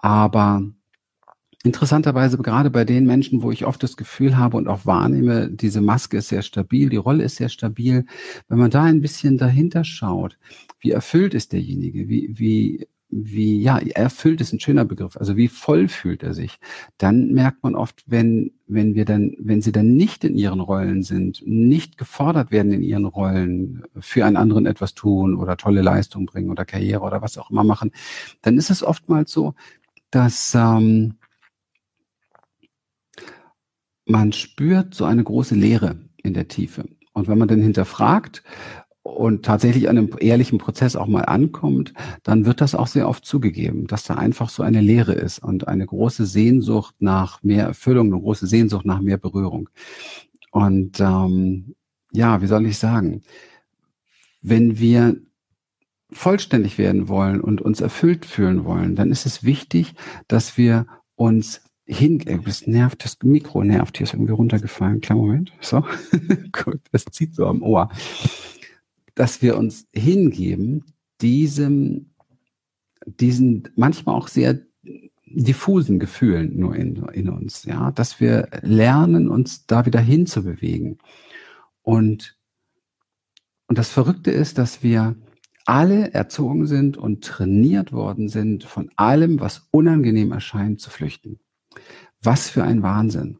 Aber 0.00 0.62
interessanterweise 1.64 2.38
gerade 2.38 2.70
bei 2.70 2.84
den 2.84 3.04
Menschen, 3.04 3.42
wo 3.42 3.50
ich 3.50 3.64
oft 3.64 3.82
das 3.82 3.96
Gefühl 3.96 4.36
habe 4.36 4.56
und 4.56 4.68
auch 4.68 4.86
wahrnehme, 4.86 5.50
diese 5.50 5.80
Maske 5.80 6.18
ist 6.18 6.28
sehr 6.28 6.42
stabil, 6.42 6.88
die 6.88 6.96
Rolle 6.96 7.24
ist 7.24 7.36
sehr 7.36 7.48
stabil, 7.48 8.04
wenn 8.48 8.58
man 8.58 8.70
da 8.70 8.84
ein 8.84 9.00
bisschen 9.00 9.38
dahinter 9.38 9.84
schaut, 9.84 10.38
wie 10.80 10.92
erfüllt 10.92 11.34
ist 11.34 11.52
derjenige, 11.52 12.08
wie, 12.08 12.30
wie, 12.38 12.86
wie, 13.10 13.60
ja, 13.60 13.78
erfüllt 13.78 14.40
ist 14.40 14.52
ein 14.52 14.60
schöner 14.60 14.84
Begriff, 14.84 15.16
also 15.16 15.36
wie 15.36 15.48
voll 15.48 15.88
fühlt 15.88 16.22
er 16.22 16.32
sich, 16.32 16.60
dann 16.96 17.32
merkt 17.32 17.64
man 17.64 17.74
oft, 17.74 18.04
wenn, 18.06 18.52
wenn 18.68 18.94
wir 18.94 19.04
dann, 19.04 19.34
wenn 19.40 19.60
sie 19.60 19.72
dann 19.72 19.94
nicht 19.94 20.22
in 20.22 20.36
ihren 20.36 20.60
Rollen 20.60 21.02
sind, 21.02 21.42
nicht 21.44 21.98
gefordert 21.98 22.52
werden 22.52 22.70
in 22.70 22.82
ihren 22.82 23.06
Rollen, 23.06 23.82
für 23.98 24.24
einen 24.24 24.36
anderen 24.36 24.66
etwas 24.66 24.94
tun 24.94 25.34
oder 25.34 25.56
tolle 25.56 25.82
Leistung 25.82 26.26
bringen 26.26 26.50
oder 26.50 26.64
Karriere 26.64 27.00
oder 27.00 27.20
was 27.20 27.36
auch 27.36 27.50
immer 27.50 27.64
machen, 27.64 27.90
dann 28.42 28.58
ist 28.58 28.70
es 28.70 28.84
oftmals 28.84 29.32
so, 29.32 29.54
dass, 30.10 30.54
ähm, 30.54 31.17
man 34.08 34.32
spürt 34.32 34.94
so 34.94 35.04
eine 35.04 35.22
große 35.22 35.54
Leere 35.54 36.00
in 36.16 36.34
der 36.34 36.48
Tiefe. 36.48 36.84
Und 37.12 37.28
wenn 37.28 37.38
man 37.38 37.48
dann 37.48 37.60
hinterfragt 37.60 38.42
und 39.02 39.44
tatsächlich 39.44 39.88
an 39.88 39.98
einem 39.98 40.10
ehrlichen 40.18 40.58
Prozess 40.58 40.96
auch 40.96 41.06
mal 41.06 41.22
ankommt, 41.22 41.92
dann 42.22 42.46
wird 42.46 42.60
das 42.60 42.74
auch 42.74 42.86
sehr 42.86 43.08
oft 43.08 43.24
zugegeben, 43.24 43.86
dass 43.86 44.04
da 44.04 44.14
einfach 44.14 44.48
so 44.48 44.62
eine 44.62 44.80
Leere 44.80 45.12
ist 45.12 45.40
und 45.40 45.68
eine 45.68 45.86
große 45.86 46.26
Sehnsucht 46.26 46.94
nach 47.00 47.42
mehr 47.42 47.66
Erfüllung, 47.66 48.12
eine 48.12 48.20
große 48.20 48.46
Sehnsucht 48.46 48.86
nach 48.86 49.00
mehr 49.00 49.18
Berührung. 49.18 49.68
Und 50.50 51.00
ähm, 51.00 51.74
ja, 52.12 52.40
wie 52.40 52.46
soll 52.46 52.66
ich 52.66 52.78
sagen, 52.78 53.22
wenn 54.40 54.78
wir 54.78 55.16
vollständig 56.10 56.78
werden 56.78 57.08
wollen 57.08 57.40
und 57.40 57.60
uns 57.60 57.82
erfüllt 57.82 58.24
fühlen 58.24 58.64
wollen, 58.64 58.96
dann 58.96 59.10
ist 59.10 59.26
es 59.26 59.44
wichtig, 59.44 59.94
dass 60.26 60.56
wir 60.56 60.86
uns 61.16 61.67
hin, 61.88 62.18
das 62.44 62.66
nervt, 62.66 63.02
das 63.04 63.16
Mikro 63.22 63.64
nervt, 63.64 63.96
hier 63.96 64.04
ist 64.04 64.12
irgendwie 64.12 64.32
runtergefallen. 64.32 65.00
Kleinen 65.00 65.20
Moment. 65.20 65.52
So. 65.60 65.84
Gut, 66.52 66.80
das 66.92 67.06
zieht 67.06 67.34
so 67.34 67.46
am 67.46 67.62
Ohr. 67.62 67.90
Dass 69.14 69.40
wir 69.40 69.56
uns 69.56 69.88
hingeben, 69.94 70.84
diesem, 71.22 72.10
diesen 73.06 73.68
manchmal 73.74 74.14
auch 74.16 74.28
sehr 74.28 74.60
diffusen 75.24 75.98
Gefühlen 75.98 76.58
nur 76.58 76.76
in, 76.76 76.96
in 77.12 77.28
uns, 77.30 77.64
ja, 77.64 77.90
dass 77.90 78.20
wir 78.20 78.48
lernen, 78.62 79.28
uns 79.28 79.66
da 79.66 79.86
wieder 79.86 80.00
hinzubewegen. 80.00 80.98
Und, 81.82 82.38
und 83.66 83.78
das 83.78 83.90
Verrückte 83.90 84.30
ist, 84.30 84.58
dass 84.58 84.82
wir 84.82 85.16
alle 85.64 86.12
erzogen 86.12 86.66
sind 86.66 86.96
und 86.96 87.24
trainiert 87.24 87.92
worden 87.92 88.28
sind, 88.28 88.64
von 88.64 88.90
allem, 88.96 89.40
was 89.40 89.68
unangenehm 89.70 90.32
erscheint, 90.32 90.80
zu 90.80 90.90
flüchten. 90.90 91.40
Was 92.22 92.50
für 92.50 92.64
ein 92.64 92.82
Wahnsinn. 92.82 93.38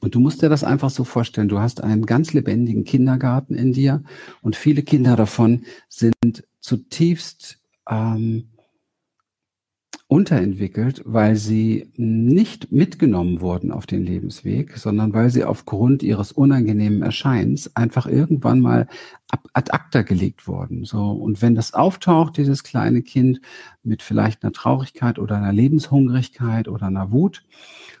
Und 0.00 0.14
du 0.14 0.20
musst 0.20 0.42
dir 0.42 0.50
das 0.50 0.64
einfach 0.64 0.90
so 0.90 1.04
vorstellen. 1.04 1.48
Du 1.48 1.60
hast 1.60 1.82
einen 1.82 2.04
ganz 2.04 2.34
lebendigen 2.34 2.84
Kindergarten 2.84 3.54
in 3.54 3.72
dir 3.72 4.02
und 4.42 4.54
viele 4.54 4.82
Kinder 4.82 5.16
davon 5.16 5.64
sind 5.88 6.44
zutiefst 6.60 7.58
ähm, 7.88 8.50
unterentwickelt, 10.06 11.02
weil 11.06 11.36
sie 11.36 11.90
nicht 11.96 12.70
mitgenommen 12.70 13.40
wurden 13.40 13.72
auf 13.72 13.86
den 13.86 14.04
Lebensweg, 14.04 14.76
sondern 14.76 15.12
weil 15.14 15.30
sie 15.30 15.44
aufgrund 15.44 16.02
ihres 16.02 16.30
unangenehmen 16.30 17.02
Erscheins 17.02 17.74
einfach 17.74 18.06
irgendwann 18.06 18.60
mal 18.60 18.86
ad 19.52 19.70
acta 19.72 20.02
gelegt 20.02 20.46
wurden. 20.46 20.84
So. 20.84 21.12
Und 21.12 21.42
wenn 21.42 21.54
das 21.54 21.74
auftaucht, 21.74 22.36
dieses 22.36 22.64
kleine 22.64 23.02
Kind 23.02 23.40
mit 23.82 24.02
vielleicht 24.02 24.42
einer 24.42 24.52
Traurigkeit 24.52 25.18
oder 25.18 25.36
einer 25.36 25.52
Lebenshungrigkeit 25.52 26.68
oder 26.68 26.86
einer 26.86 27.10
Wut, 27.10 27.42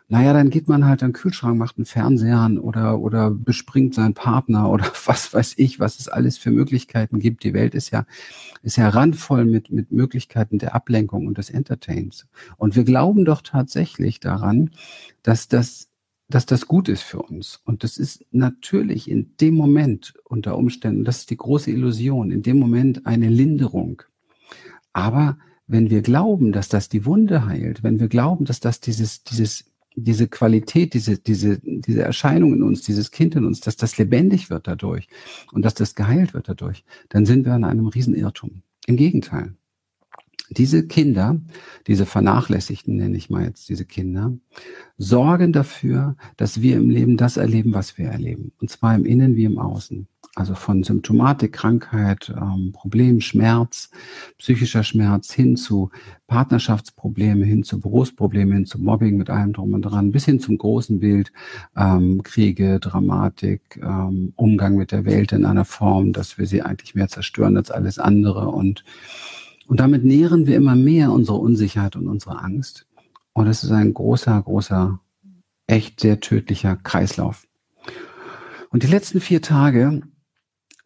naja, 0.08 0.34
dann 0.34 0.50
geht 0.50 0.68
man 0.68 0.84
halt 0.84 1.02
an 1.02 1.10
den 1.10 1.14
Kühlschrank, 1.14 1.56
macht 1.58 1.78
einen 1.78 1.86
Fernseher 1.86 2.38
an 2.38 2.58
oder, 2.58 3.00
oder 3.00 3.30
bespringt 3.30 3.94
seinen 3.94 4.14
Partner 4.14 4.70
oder 4.72 4.90
was 5.06 5.32
weiß 5.32 5.54
ich, 5.56 5.80
was 5.80 5.98
es 5.98 6.08
alles 6.08 6.36
für 6.38 6.50
Möglichkeiten 6.50 7.18
gibt. 7.18 7.42
Die 7.42 7.54
Welt 7.54 7.74
ist 7.74 7.90
ja, 7.90 8.06
ist 8.62 8.76
ja 8.76 8.88
randvoll 8.88 9.44
mit, 9.44 9.70
mit 9.70 9.92
Möglichkeiten 9.92 10.58
der 10.58 10.74
Ablenkung 10.74 11.26
und 11.26 11.38
des 11.38 11.50
Entertains. 11.50 12.26
Und 12.56 12.76
wir 12.76 12.84
glauben 12.84 13.24
doch 13.24 13.40
tatsächlich 13.40 14.20
daran, 14.20 14.70
dass 15.22 15.48
das, 15.48 15.88
dass 16.28 16.46
das 16.46 16.66
gut 16.66 16.88
ist 16.88 17.02
für 17.02 17.20
uns. 17.22 17.60
Und 17.64 17.84
das 17.84 17.96
ist 17.96 18.26
natürlich 18.30 19.10
in 19.10 19.36
dem 19.40 19.54
Moment 19.54 20.14
unter 20.24 20.56
Umständen, 20.56 21.04
das 21.04 21.18
ist 21.18 21.30
die 21.30 21.36
große 21.36 21.70
Illusion, 21.70 22.30
in 22.30 22.42
dem 22.42 22.58
Moment 22.58 23.06
eine 23.06 23.28
Linderung. 23.28 24.02
Aber 24.92 25.38
wenn 25.66 25.90
wir 25.90 26.02
glauben, 26.02 26.52
dass 26.52 26.68
das 26.68 26.88
die 26.88 27.04
Wunde 27.04 27.46
heilt, 27.46 27.82
wenn 27.82 28.00
wir 28.00 28.08
glauben, 28.08 28.44
dass 28.44 28.60
das 28.60 28.80
dieses, 28.80 29.24
dieses 29.24 29.64
diese 29.96 30.28
Qualität, 30.28 30.94
diese, 30.94 31.18
diese, 31.18 31.60
diese 31.62 32.02
Erscheinung 32.02 32.52
in 32.52 32.62
uns, 32.62 32.82
dieses 32.82 33.10
Kind 33.10 33.36
in 33.36 33.44
uns, 33.44 33.60
dass 33.60 33.76
das 33.76 33.96
lebendig 33.96 34.50
wird 34.50 34.66
dadurch 34.66 35.06
und 35.52 35.64
dass 35.64 35.74
das 35.74 35.94
geheilt 35.94 36.34
wird 36.34 36.48
dadurch, 36.48 36.84
dann 37.10 37.26
sind 37.26 37.44
wir 37.44 37.52
an 37.52 37.64
einem 37.64 37.86
Riesenirrtum. 37.86 38.62
Im 38.86 38.96
Gegenteil. 38.96 39.54
Diese 40.50 40.86
Kinder, 40.86 41.40
diese 41.86 42.04
Vernachlässigten 42.04 42.96
nenne 42.96 43.16
ich 43.16 43.30
mal 43.30 43.44
jetzt 43.44 43.68
diese 43.68 43.86
Kinder, 43.86 44.32
sorgen 44.98 45.52
dafür, 45.52 46.16
dass 46.36 46.60
wir 46.60 46.76
im 46.76 46.90
Leben 46.90 47.16
das 47.16 47.38
erleben, 47.38 47.72
was 47.72 47.96
wir 47.96 48.08
erleben. 48.08 48.52
Und 48.60 48.70
zwar 48.70 48.94
im 48.94 49.06
Innen 49.06 49.36
wie 49.36 49.44
im 49.44 49.58
Außen. 49.58 50.06
Also 50.36 50.56
von 50.56 50.82
Symptomatik, 50.82 51.52
Krankheit, 51.52 52.34
ähm, 52.36 52.72
Problem, 52.72 53.20
Schmerz, 53.20 53.90
psychischer 54.36 54.82
Schmerz 54.82 55.32
hin 55.32 55.56
zu 55.56 55.90
Partnerschaftsproblemen, 56.26 57.44
hin 57.44 57.62
zu 57.62 57.78
Berufsproblemen, 57.78 58.52
hin 58.54 58.66
zu 58.66 58.80
Mobbing 58.80 59.16
mit 59.16 59.30
allem 59.30 59.52
drum 59.52 59.74
und 59.74 59.82
dran, 59.82 60.10
bis 60.10 60.24
hin 60.24 60.40
zum 60.40 60.58
großen 60.58 60.98
Bild, 60.98 61.32
ähm, 61.76 62.22
Kriege, 62.24 62.80
Dramatik, 62.80 63.80
ähm, 63.80 64.32
Umgang 64.34 64.74
mit 64.74 64.90
der 64.90 65.04
Welt 65.04 65.30
in 65.30 65.44
einer 65.44 65.64
Form, 65.64 66.12
dass 66.12 66.36
wir 66.36 66.46
sie 66.46 66.62
eigentlich 66.62 66.96
mehr 66.96 67.08
zerstören 67.08 67.56
als 67.56 67.70
alles 67.70 68.00
andere. 68.00 68.48
Und, 68.48 68.84
und 69.66 69.80
damit 69.80 70.04
nähren 70.04 70.46
wir 70.46 70.56
immer 70.56 70.76
mehr 70.76 71.12
unsere 71.12 71.38
Unsicherheit 71.38 71.96
und 71.96 72.08
unsere 72.08 72.40
Angst. 72.42 72.86
Und 73.32 73.46
es 73.46 73.64
ist 73.64 73.70
ein 73.70 73.94
großer, 73.94 74.40
großer, 74.40 75.00
echt 75.66 76.00
sehr 76.00 76.20
tödlicher 76.20 76.76
Kreislauf. 76.76 77.46
Und 78.70 78.82
die 78.82 78.88
letzten 78.88 79.20
vier 79.20 79.40
Tage 79.40 80.02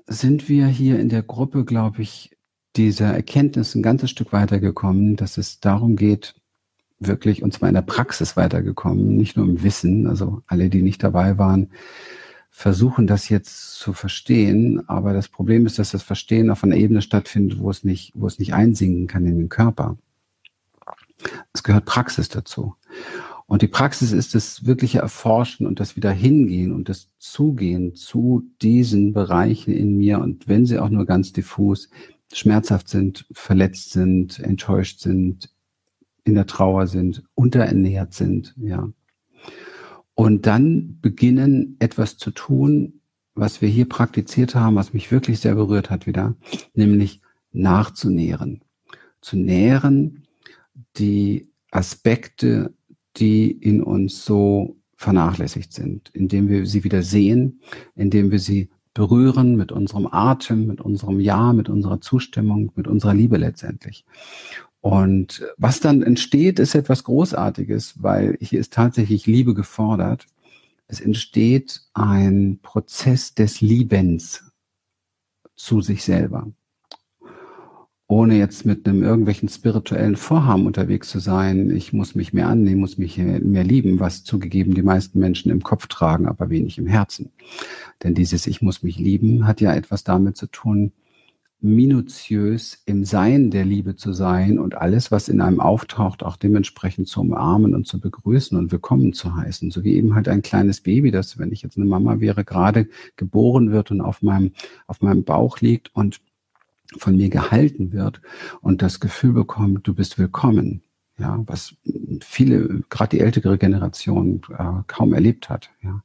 sind 0.06 0.48
wir 0.48 0.66
hier 0.66 0.98
in 0.98 1.08
der 1.08 1.22
Gruppe, 1.22 1.64
glaube 1.64 2.02
ich, 2.02 2.36
dieser 2.76 3.12
Erkenntnis 3.12 3.74
ein 3.74 3.82
ganzes 3.82 4.10
Stück 4.10 4.32
weitergekommen, 4.32 5.16
dass 5.16 5.36
es 5.36 5.60
darum 5.60 5.96
geht, 5.96 6.34
wirklich, 7.00 7.42
und 7.42 7.52
zwar 7.52 7.68
in 7.68 7.74
der 7.74 7.82
Praxis 7.82 8.36
weitergekommen, 8.36 9.16
nicht 9.16 9.36
nur 9.36 9.46
im 9.46 9.62
Wissen. 9.62 10.06
Also 10.06 10.42
alle, 10.46 10.70
die 10.70 10.82
nicht 10.82 11.02
dabei 11.02 11.38
waren, 11.38 11.70
versuchen 12.50 13.06
das 13.06 13.28
jetzt 13.28 13.74
zu 13.74 13.92
verstehen. 13.92 14.88
Aber 14.88 15.12
das 15.12 15.28
Problem 15.28 15.66
ist, 15.66 15.78
dass 15.78 15.90
das 15.90 16.02
Verstehen 16.02 16.50
auf 16.50 16.64
einer 16.64 16.76
Ebene 16.76 17.02
stattfindet, 17.02 17.58
wo 17.58 17.70
es 17.70 17.84
nicht, 17.84 18.12
wo 18.14 18.26
es 18.26 18.38
nicht 18.38 18.54
einsinken 18.54 19.06
kann 19.06 19.26
in 19.26 19.38
den 19.38 19.48
Körper. 19.48 19.96
Es 21.52 21.62
gehört 21.62 21.84
Praxis 21.84 22.28
dazu. 22.28 22.74
Und 23.46 23.62
die 23.62 23.68
Praxis 23.68 24.12
ist 24.12 24.34
das 24.34 24.66
wirkliche 24.66 24.98
Erforschen 24.98 25.66
und 25.66 25.80
das 25.80 25.96
wieder 25.96 26.10
hingehen 26.10 26.70
und 26.70 26.90
das 26.90 27.08
Zugehen 27.18 27.94
zu 27.94 28.44
diesen 28.60 29.14
Bereichen 29.14 29.72
in 29.72 29.96
mir. 29.96 30.18
Und 30.18 30.48
wenn 30.48 30.66
sie 30.66 30.78
auch 30.78 30.90
nur 30.90 31.06
ganz 31.06 31.32
diffus 31.32 31.88
schmerzhaft 32.30 32.88
sind, 32.88 33.26
verletzt 33.32 33.92
sind, 33.92 34.38
enttäuscht 34.38 35.00
sind, 35.00 35.48
in 36.24 36.34
der 36.34 36.46
Trauer 36.46 36.86
sind, 36.86 37.24
unterernährt 37.34 38.12
sind, 38.12 38.54
ja. 38.58 38.90
Und 40.18 40.46
dann 40.46 40.98
beginnen 41.00 41.76
etwas 41.78 42.16
zu 42.16 42.32
tun, 42.32 43.02
was 43.36 43.62
wir 43.62 43.68
hier 43.68 43.88
praktiziert 43.88 44.56
haben, 44.56 44.74
was 44.74 44.92
mich 44.92 45.12
wirklich 45.12 45.38
sehr 45.38 45.54
berührt 45.54 45.90
hat 45.90 46.08
wieder, 46.08 46.34
nämlich 46.74 47.20
nachzunähren. 47.52 48.64
Zu 49.20 49.36
nähren 49.36 50.26
die 50.96 51.52
Aspekte 51.70 52.74
die 53.14 53.50
in 53.50 53.80
uns 53.80 54.24
so 54.24 54.76
vernachlässigt 54.96 55.72
sind, 55.72 56.10
indem 56.12 56.48
wir 56.48 56.66
sie 56.66 56.82
wieder 56.82 57.02
sehen, 57.02 57.60
indem 57.94 58.32
wir 58.32 58.40
sie 58.40 58.70
berühren 58.94 59.56
mit 59.56 59.70
unserem 59.70 60.08
Atem, 60.10 60.66
mit 60.66 60.80
unserem 60.80 61.20
Ja, 61.20 61.52
mit 61.52 61.68
unserer 61.68 62.00
Zustimmung, 62.00 62.72
mit 62.74 62.88
unserer 62.88 63.14
Liebe 63.14 63.36
letztendlich. 63.36 64.04
Und 64.80 65.44
was 65.56 65.80
dann 65.80 66.02
entsteht, 66.02 66.58
ist 66.58 66.74
etwas 66.74 67.04
Großartiges, 67.04 68.02
weil 68.02 68.36
hier 68.40 68.60
ist 68.60 68.72
tatsächlich 68.72 69.26
Liebe 69.26 69.54
gefordert. 69.54 70.26
Es 70.86 71.00
entsteht 71.00 71.82
ein 71.94 72.60
Prozess 72.62 73.34
des 73.34 73.60
Liebens. 73.60 74.44
zu 75.58 75.80
sich 75.80 76.04
selber. 76.04 76.46
Ohne 78.06 78.38
jetzt 78.38 78.64
mit 78.64 78.88
einem 78.88 79.02
irgendwelchen 79.02 79.50
spirituellen 79.50 80.16
Vorhaben 80.16 80.64
unterwegs 80.64 81.10
zu 81.10 81.18
sein, 81.18 81.70
ich 81.70 81.92
muss 81.92 82.14
mich 82.14 82.32
mehr 82.32 82.48
annehmen, 82.48 82.80
muss 82.80 82.96
mich 82.96 83.18
mehr 83.18 83.64
lieben, 83.64 84.00
was 84.00 84.24
zugegeben 84.24 84.72
die 84.72 84.82
meisten 84.82 85.18
Menschen 85.18 85.50
im 85.50 85.62
Kopf 85.62 85.88
tragen, 85.88 86.26
aber 86.26 86.48
wenig 86.48 86.78
im 86.78 86.86
Herzen. 86.86 87.32
Denn 88.02 88.14
dieses 88.14 88.46
Ich 88.46 88.62
muss 88.62 88.82
mich 88.82 88.98
lieben 88.98 89.46
hat 89.46 89.60
ja 89.60 89.74
etwas 89.74 90.04
damit 90.04 90.38
zu 90.38 90.46
tun, 90.46 90.92
minutiös 91.60 92.82
im 92.86 93.04
Sein 93.04 93.50
der 93.50 93.64
Liebe 93.64 93.96
zu 93.96 94.12
sein 94.12 94.58
und 94.58 94.76
alles, 94.76 95.10
was 95.10 95.28
in 95.28 95.40
einem 95.40 95.58
auftaucht, 95.58 96.22
auch 96.22 96.36
dementsprechend 96.36 97.08
zu 97.08 97.20
umarmen 97.20 97.74
und 97.74 97.86
zu 97.86 98.00
begrüßen 98.00 98.56
und 98.56 98.70
willkommen 98.70 99.12
zu 99.12 99.34
heißen. 99.34 99.72
So 99.72 99.82
wie 99.82 99.94
eben 99.94 100.14
halt 100.14 100.28
ein 100.28 100.42
kleines 100.42 100.80
Baby, 100.80 101.10
das, 101.10 101.38
wenn 101.38 101.50
ich 101.50 101.62
jetzt 101.62 101.76
eine 101.76 101.86
Mama 101.86 102.20
wäre, 102.20 102.44
gerade 102.44 102.88
geboren 103.16 103.72
wird 103.72 103.90
und 103.90 104.00
auf 104.00 104.22
meinem, 104.22 104.52
auf 104.86 105.00
meinem 105.00 105.24
Bauch 105.24 105.60
liegt 105.60 105.94
und 105.96 106.20
von 106.96 107.16
mir 107.16 107.28
gehalten 107.28 107.92
wird 107.92 108.22
und 108.60 108.80
das 108.80 109.00
Gefühl 109.00 109.32
bekommt, 109.32 109.86
du 109.86 109.94
bist 109.94 110.18
willkommen. 110.18 110.82
Ja, 111.18 111.42
was 111.46 111.74
viele, 112.20 112.84
gerade 112.88 113.16
die 113.16 113.20
ältere 113.20 113.58
Generation 113.58 114.40
äh, 114.56 114.82
kaum 114.86 115.12
erlebt 115.12 115.48
hat. 115.48 115.70
Ja. 115.82 116.04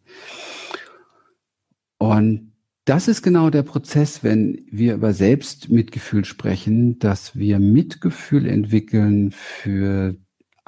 Und 2.00 2.53
das 2.86 3.08
ist 3.08 3.22
genau 3.22 3.50
der 3.50 3.64
Prozess, 3.64 4.24
wenn 4.24 4.66
wir 4.70 4.96
über 4.96 5.14
Selbstmitgefühl 5.14 6.26
sprechen, 6.26 7.00
dass 7.00 7.36
wir 7.36 7.60
Mitgefühl 7.60 8.46
entwickeln 8.46 9.32
für 9.32 10.18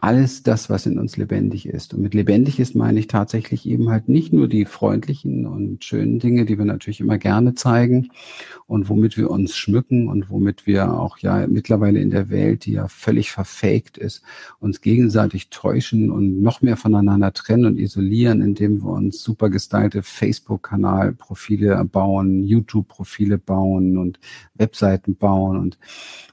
alles 0.05 0.43
das, 0.43 0.69
was 0.69 0.85
in 0.85 0.99
uns 0.99 1.17
lebendig 1.17 1.67
ist. 1.67 1.95
Und 1.95 2.01
mit 2.01 2.13
lebendig 2.13 2.59
ist 2.59 2.75
meine 2.75 2.99
ich 2.99 3.07
tatsächlich 3.07 3.65
eben 3.65 3.89
halt 3.89 4.07
nicht 4.07 4.33
nur 4.33 4.47
die 4.47 4.65
freundlichen 4.65 5.47
und 5.47 5.83
schönen 5.83 6.19
Dinge, 6.19 6.45
die 6.45 6.59
wir 6.59 6.65
natürlich 6.65 6.99
immer 6.99 7.17
gerne 7.17 7.55
zeigen 7.55 8.11
und 8.67 8.87
womit 8.87 9.17
wir 9.17 9.31
uns 9.31 9.57
schmücken 9.57 10.07
und 10.07 10.29
womit 10.29 10.67
wir 10.67 10.93
auch 10.93 11.17
ja 11.17 11.47
mittlerweile 11.47 11.99
in 12.01 12.11
der 12.11 12.29
Welt, 12.29 12.65
die 12.65 12.73
ja 12.73 12.87
völlig 12.87 13.31
verfaked 13.31 13.97
ist, 13.97 14.21
uns 14.59 14.81
gegenseitig 14.81 15.49
täuschen 15.49 16.11
und 16.11 16.39
noch 16.39 16.61
mehr 16.61 16.77
voneinander 16.77 17.33
trennen 17.33 17.65
und 17.65 17.79
isolieren, 17.79 18.43
indem 18.43 18.83
wir 18.83 18.91
uns 18.91 19.23
super 19.23 19.49
gestylte 19.49 20.03
Facebook-Kanal-Profile 20.03 21.83
bauen, 21.91 22.43
YouTube-Profile 22.43 23.39
bauen 23.39 23.97
und 23.97 24.19
Webseiten 24.53 25.15
bauen 25.15 25.57
und 25.57 25.79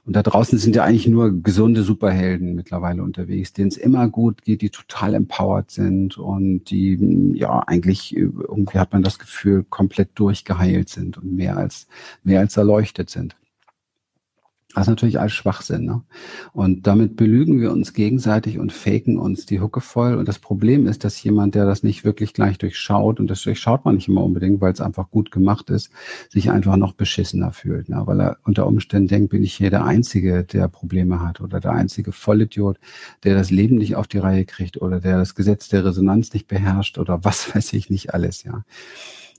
und 0.05 0.17
da 0.17 0.23
draußen 0.23 0.59
sind 0.59 0.75
ja 0.75 0.83
eigentlich 0.83 1.07
nur 1.07 1.41
gesunde 1.41 1.83
Superhelden 1.83 2.55
mittlerweile 2.55 3.03
unterwegs, 3.03 3.53
denen 3.63 3.71
es 3.71 3.77
immer 3.77 4.07
gut 4.09 4.43
geht, 4.43 4.61
die 4.61 4.69
total 4.69 5.13
empowered 5.13 5.71
sind 5.71 6.17
und 6.17 6.65
die, 6.65 7.33
ja, 7.33 7.59
eigentlich 7.65 8.15
irgendwie 8.15 8.77
hat 8.77 8.91
man 8.93 9.03
das 9.03 9.19
Gefühl, 9.19 9.65
komplett 9.69 10.09
durchgeheilt 10.15 10.89
sind 10.89 11.17
und 11.17 11.33
mehr 11.33 11.57
als, 11.57 11.87
mehr 12.23 12.41
als 12.41 12.57
erleuchtet 12.57 13.09
sind. 13.09 13.35
Das 14.73 14.83
ist 14.83 14.89
natürlich 14.89 15.19
alles 15.19 15.33
Schwachsinn. 15.33 15.85
Ne? 15.85 16.01
Und 16.51 16.87
damit 16.87 17.15
belügen 17.15 17.61
wir 17.61 17.71
uns 17.71 17.93
gegenseitig 17.93 18.57
und 18.57 18.73
faken 18.73 19.19
uns 19.19 19.45
die 19.45 19.61
Hucke 19.61 19.81
voll. 19.81 20.15
Und 20.15 20.27
das 20.27 20.39
Problem 20.39 20.87
ist, 20.87 21.03
dass 21.03 21.21
jemand, 21.21 21.53
der 21.53 21.65
das 21.65 21.83
nicht 21.83 22.03
wirklich 22.03 22.33
gleich 22.33 22.57
durchschaut, 22.57 23.19
und 23.19 23.27
das 23.27 23.43
durchschaut 23.43 23.85
man 23.85 23.95
nicht 23.95 24.07
immer 24.07 24.23
unbedingt, 24.23 24.61
weil 24.61 24.73
es 24.73 24.81
einfach 24.81 25.11
gut 25.11 25.29
gemacht 25.29 25.69
ist, 25.69 25.91
sich 26.29 26.49
einfach 26.49 26.75
noch 26.77 26.93
beschissener 26.93 27.51
fühlt. 27.51 27.87
Ne? 27.89 28.01
Weil 28.05 28.19
er 28.19 28.37
unter 28.45 28.65
Umständen 28.65 29.07
denkt, 29.07 29.29
bin 29.29 29.43
ich 29.43 29.53
hier 29.53 29.69
der 29.69 29.85
Einzige, 29.85 30.43
der 30.43 30.67
Probleme 30.67 31.21
hat 31.21 31.39
oder 31.39 31.59
der 31.59 31.73
einzige 31.73 32.11
Vollidiot, 32.11 32.79
der 33.23 33.35
das 33.35 33.51
Leben 33.51 33.77
nicht 33.77 33.95
auf 33.95 34.07
die 34.07 34.17
Reihe 34.17 34.45
kriegt 34.45 34.81
oder 34.81 34.99
der 34.99 35.17
das 35.17 35.35
Gesetz 35.35 35.69
der 35.69 35.85
Resonanz 35.85 36.33
nicht 36.33 36.47
beherrscht 36.47 36.97
oder 36.97 37.23
was 37.23 37.43
weiß 37.55 37.73
ich 37.73 37.91
nicht 37.91 38.13
alles, 38.13 38.43
ja. 38.43 38.63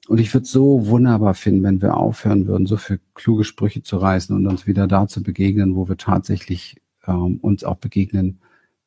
Und 0.08 0.20
ich 0.20 0.32
würde 0.34 0.46
so 0.46 0.86
wunderbar 0.86 1.34
finden, 1.34 1.62
wenn 1.62 1.80
wir 1.80 1.96
aufhören 1.96 2.46
würden, 2.46 2.66
so 2.66 2.76
viel 2.76 3.00
kluge 3.14 3.44
Sprüche 3.44 3.82
zu 3.82 3.96
reißen 3.96 4.36
und 4.36 4.46
uns 4.46 4.66
wieder 4.66 4.86
da 4.86 5.08
zu 5.08 5.22
begegnen, 5.22 5.76
wo 5.76 5.88
wir 5.88 5.96
tatsächlich 5.96 6.80
ähm, 7.06 7.38
uns 7.40 7.64
auch 7.64 7.76
begegnen 7.76 8.40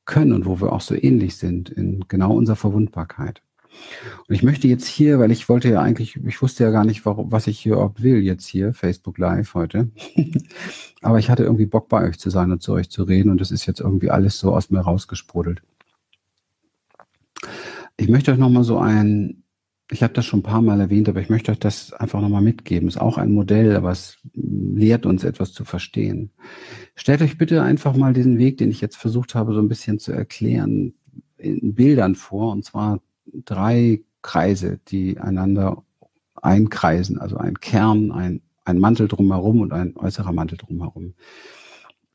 können 0.05 0.33
und 0.33 0.45
wo 0.45 0.61
wir 0.61 0.71
auch 0.71 0.81
so 0.81 0.95
ähnlich 0.95 1.35
sind 1.35 1.69
in 1.69 2.05
genau 2.07 2.33
unserer 2.33 2.55
Verwundbarkeit. 2.55 3.41
Und 4.27 4.35
ich 4.35 4.43
möchte 4.43 4.67
jetzt 4.67 4.87
hier, 4.87 5.19
weil 5.19 5.31
ich 5.31 5.49
wollte 5.49 5.69
ja 5.69 5.81
eigentlich, 5.81 6.15
ich 6.15 6.41
wusste 6.41 6.63
ja 6.63 6.71
gar 6.71 6.85
nicht, 6.85 7.05
warum, 7.05 7.31
was 7.31 7.47
ich 7.47 7.59
hier 7.59 7.93
will 7.97 8.21
jetzt 8.21 8.45
hier, 8.45 8.73
Facebook 8.73 9.17
Live 9.17 9.53
heute. 9.53 9.89
Aber 11.01 11.19
ich 11.19 11.29
hatte 11.29 11.43
irgendwie 11.43 11.65
Bock 11.65 11.89
bei 11.89 12.07
euch 12.07 12.19
zu 12.19 12.29
sein 12.29 12.51
und 12.51 12.61
zu 12.61 12.73
euch 12.73 12.89
zu 12.89 13.03
reden 13.03 13.29
und 13.29 13.41
es 13.41 13.51
ist 13.51 13.65
jetzt 13.65 13.79
irgendwie 13.79 14.09
alles 14.09 14.39
so 14.39 14.55
aus 14.55 14.69
mir 14.69 14.79
rausgesprudelt. 14.79 15.61
Ich 17.97 18.09
möchte 18.09 18.31
euch 18.31 18.37
nochmal 18.37 18.63
so 18.63 18.77
ein 18.77 19.43
ich 19.89 20.03
habe 20.03 20.13
das 20.13 20.25
schon 20.25 20.41
ein 20.41 20.43
paar 20.43 20.61
Mal 20.61 20.81
erwähnt, 20.81 21.07
aber 21.07 21.21
ich 21.21 21.29
möchte 21.29 21.51
euch 21.51 21.59
das 21.59 21.93
einfach 21.93 22.19
nochmal 22.19 22.41
mitgeben. 22.41 22.89
Ist 22.89 22.99
auch 22.99 23.17
ein 23.17 23.31
Modell, 23.31 23.75
aber 23.75 23.91
es 23.91 24.17
lehrt 24.33 25.05
uns 25.05 25.23
etwas 25.23 25.53
zu 25.53 25.63
verstehen. 25.63 26.31
Stellt 26.95 27.21
euch 27.21 27.37
bitte 27.37 27.63
einfach 27.63 27.95
mal 27.95 28.13
diesen 28.13 28.37
Weg, 28.37 28.57
den 28.57 28.69
ich 28.69 28.81
jetzt 28.81 28.97
versucht 28.97 29.33
habe, 29.33 29.53
so 29.53 29.59
ein 29.59 29.69
bisschen 29.69 29.99
zu 29.99 30.11
erklären, 30.11 30.93
in 31.37 31.73
Bildern 31.73 32.15
vor, 32.15 32.51
und 32.51 32.65
zwar 32.65 33.01
drei 33.45 34.01
Kreise, 34.21 34.79
die 34.89 35.19
einander 35.19 35.83
einkreisen, 36.41 37.17
also 37.17 37.37
ein 37.37 37.59
Kern, 37.59 38.11
ein, 38.11 38.41
ein 38.65 38.79
Mantel 38.79 39.07
drumherum 39.07 39.61
und 39.61 39.71
ein 39.71 39.95
äußerer 39.95 40.33
Mantel 40.33 40.57
drumherum. 40.57 41.13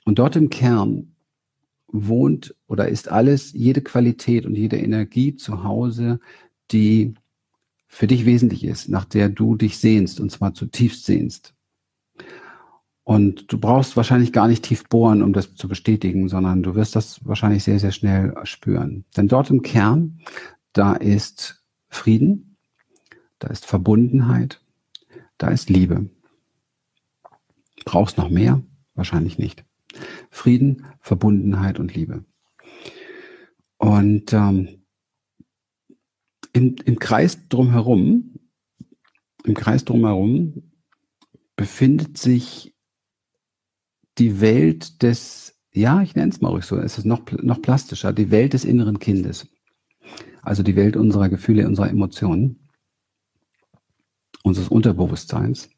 Und 0.04 0.18
dort 0.18 0.36
im 0.36 0.50
Kern 0.50 1.14
wohnt 1.88 2.54
oder 2.66 2.88
ist 2.88 3.10
alles, 3.10 3.52
jede 3.52 3.80
Qualität 3.80 4.44
und 4.44 4.56
jede 4.56 4.76
Energie 4.76 5.36
zu 5.36 5.64
Hause, 5.64 6.20
die 6.70 7.14
für 7.94 8.06
dich 8.06 8.24
wesentlich 8.24 8.64
ist, 8.64 8.88
nach 8.88 9.04
der 9.04 9.28
du 9.28 9.54
dich 9.54 9.76
sehnst, 9.76 10.18
und 10.18 10.32
zwar 10.32 10.54
zutiefst 10.54 11.04
sehnst. 11.04 11.52
Und 13.04 13.52
du 13.52 13.58
brauchst 13.58 13.98
wahrscheinlich 13.98 14.32
gar 14.32 14.48
nicht 14.48 14.64
tief 14.64 14.88
bohren, 14.88 15.22
um 15.22 15.34
das 15.34 15.54
zu 15.54 15.68
bestätigen, 15.68 16.30
sondern 16.30 16.62
du 16.62 16.74
wirst 16.74 16.96
das 16.96 17.22
wahrscheinlich 17.26 17.64
sehr, 17.64 17.78
sehr 17.78 17.92
schnell 17.92 18.34
spüren. 18.44 19.04
Denn 19.14 19.28
dort 19.28 19.50
im 19.50 19.60
Kern, 19.60 20.20
da 20.72 20.94
ist 20.94 21.62
Frieden, 21.90 22.56
da 23.38 23.48
ist 23.48 23.66
Verbundenheit, 23.66 24.62
da 25.36 25.48
ist 25.48 25.68
Liebe. 25.68 26.08
Brauchst 27.84 28.16
noch 28.16 28.30
mehr? 28.30 28.62
Wahrscheinlich 28.94 29.38
nicht. 29.38 29.66
Frieden, 30.30 30.86
Verbundenheit 31.00 31.78
und 31.78 31.94
Liebe. 31.94 32.24
Und 33.76 34.32
ähm, 34.32 34.81
im, 36.52 36.76
im 36.84 36.98
Kreis 36.98 37.48
drumherum, 37.48 38.34
im 39.44 39.54
Kreis 39.54 39.84
drumherum 39.84 40.72
befindet 41.56 42.18
sich 42.18 42.74
die 44.18 44.40
Welt 44.40 45.02
des, 45.02 45.58
ja, 45.72 46.02
ich 46.02 46.14
nenne 46.14 46.30
es 46.30 46.40
mal 46.40 46.50
ruhig 46.50 46.64
so, 46.64 46.76
es 46.76 46.98
ist 46.98 47.04
noch, 47.04 47.22
noch 47.30 47.62
plastischer, 47.62 48.12
die 48.12 48.30
Welt 48.30 48.52
des 48.52 48.64
inneren 48.64 48.98
Kindes. 48.98 49.48
Also 50.42 50.62
die 50.62 50.76
Welt 50.76 50.96
unserer 50.96 51.28
Gefühle, 51.28 51.66
unserer 51.66 51.88
Emotionen, 51.88 52.68
unseres 54.42 54.68
Unterbewusstseins, 54.68 55.70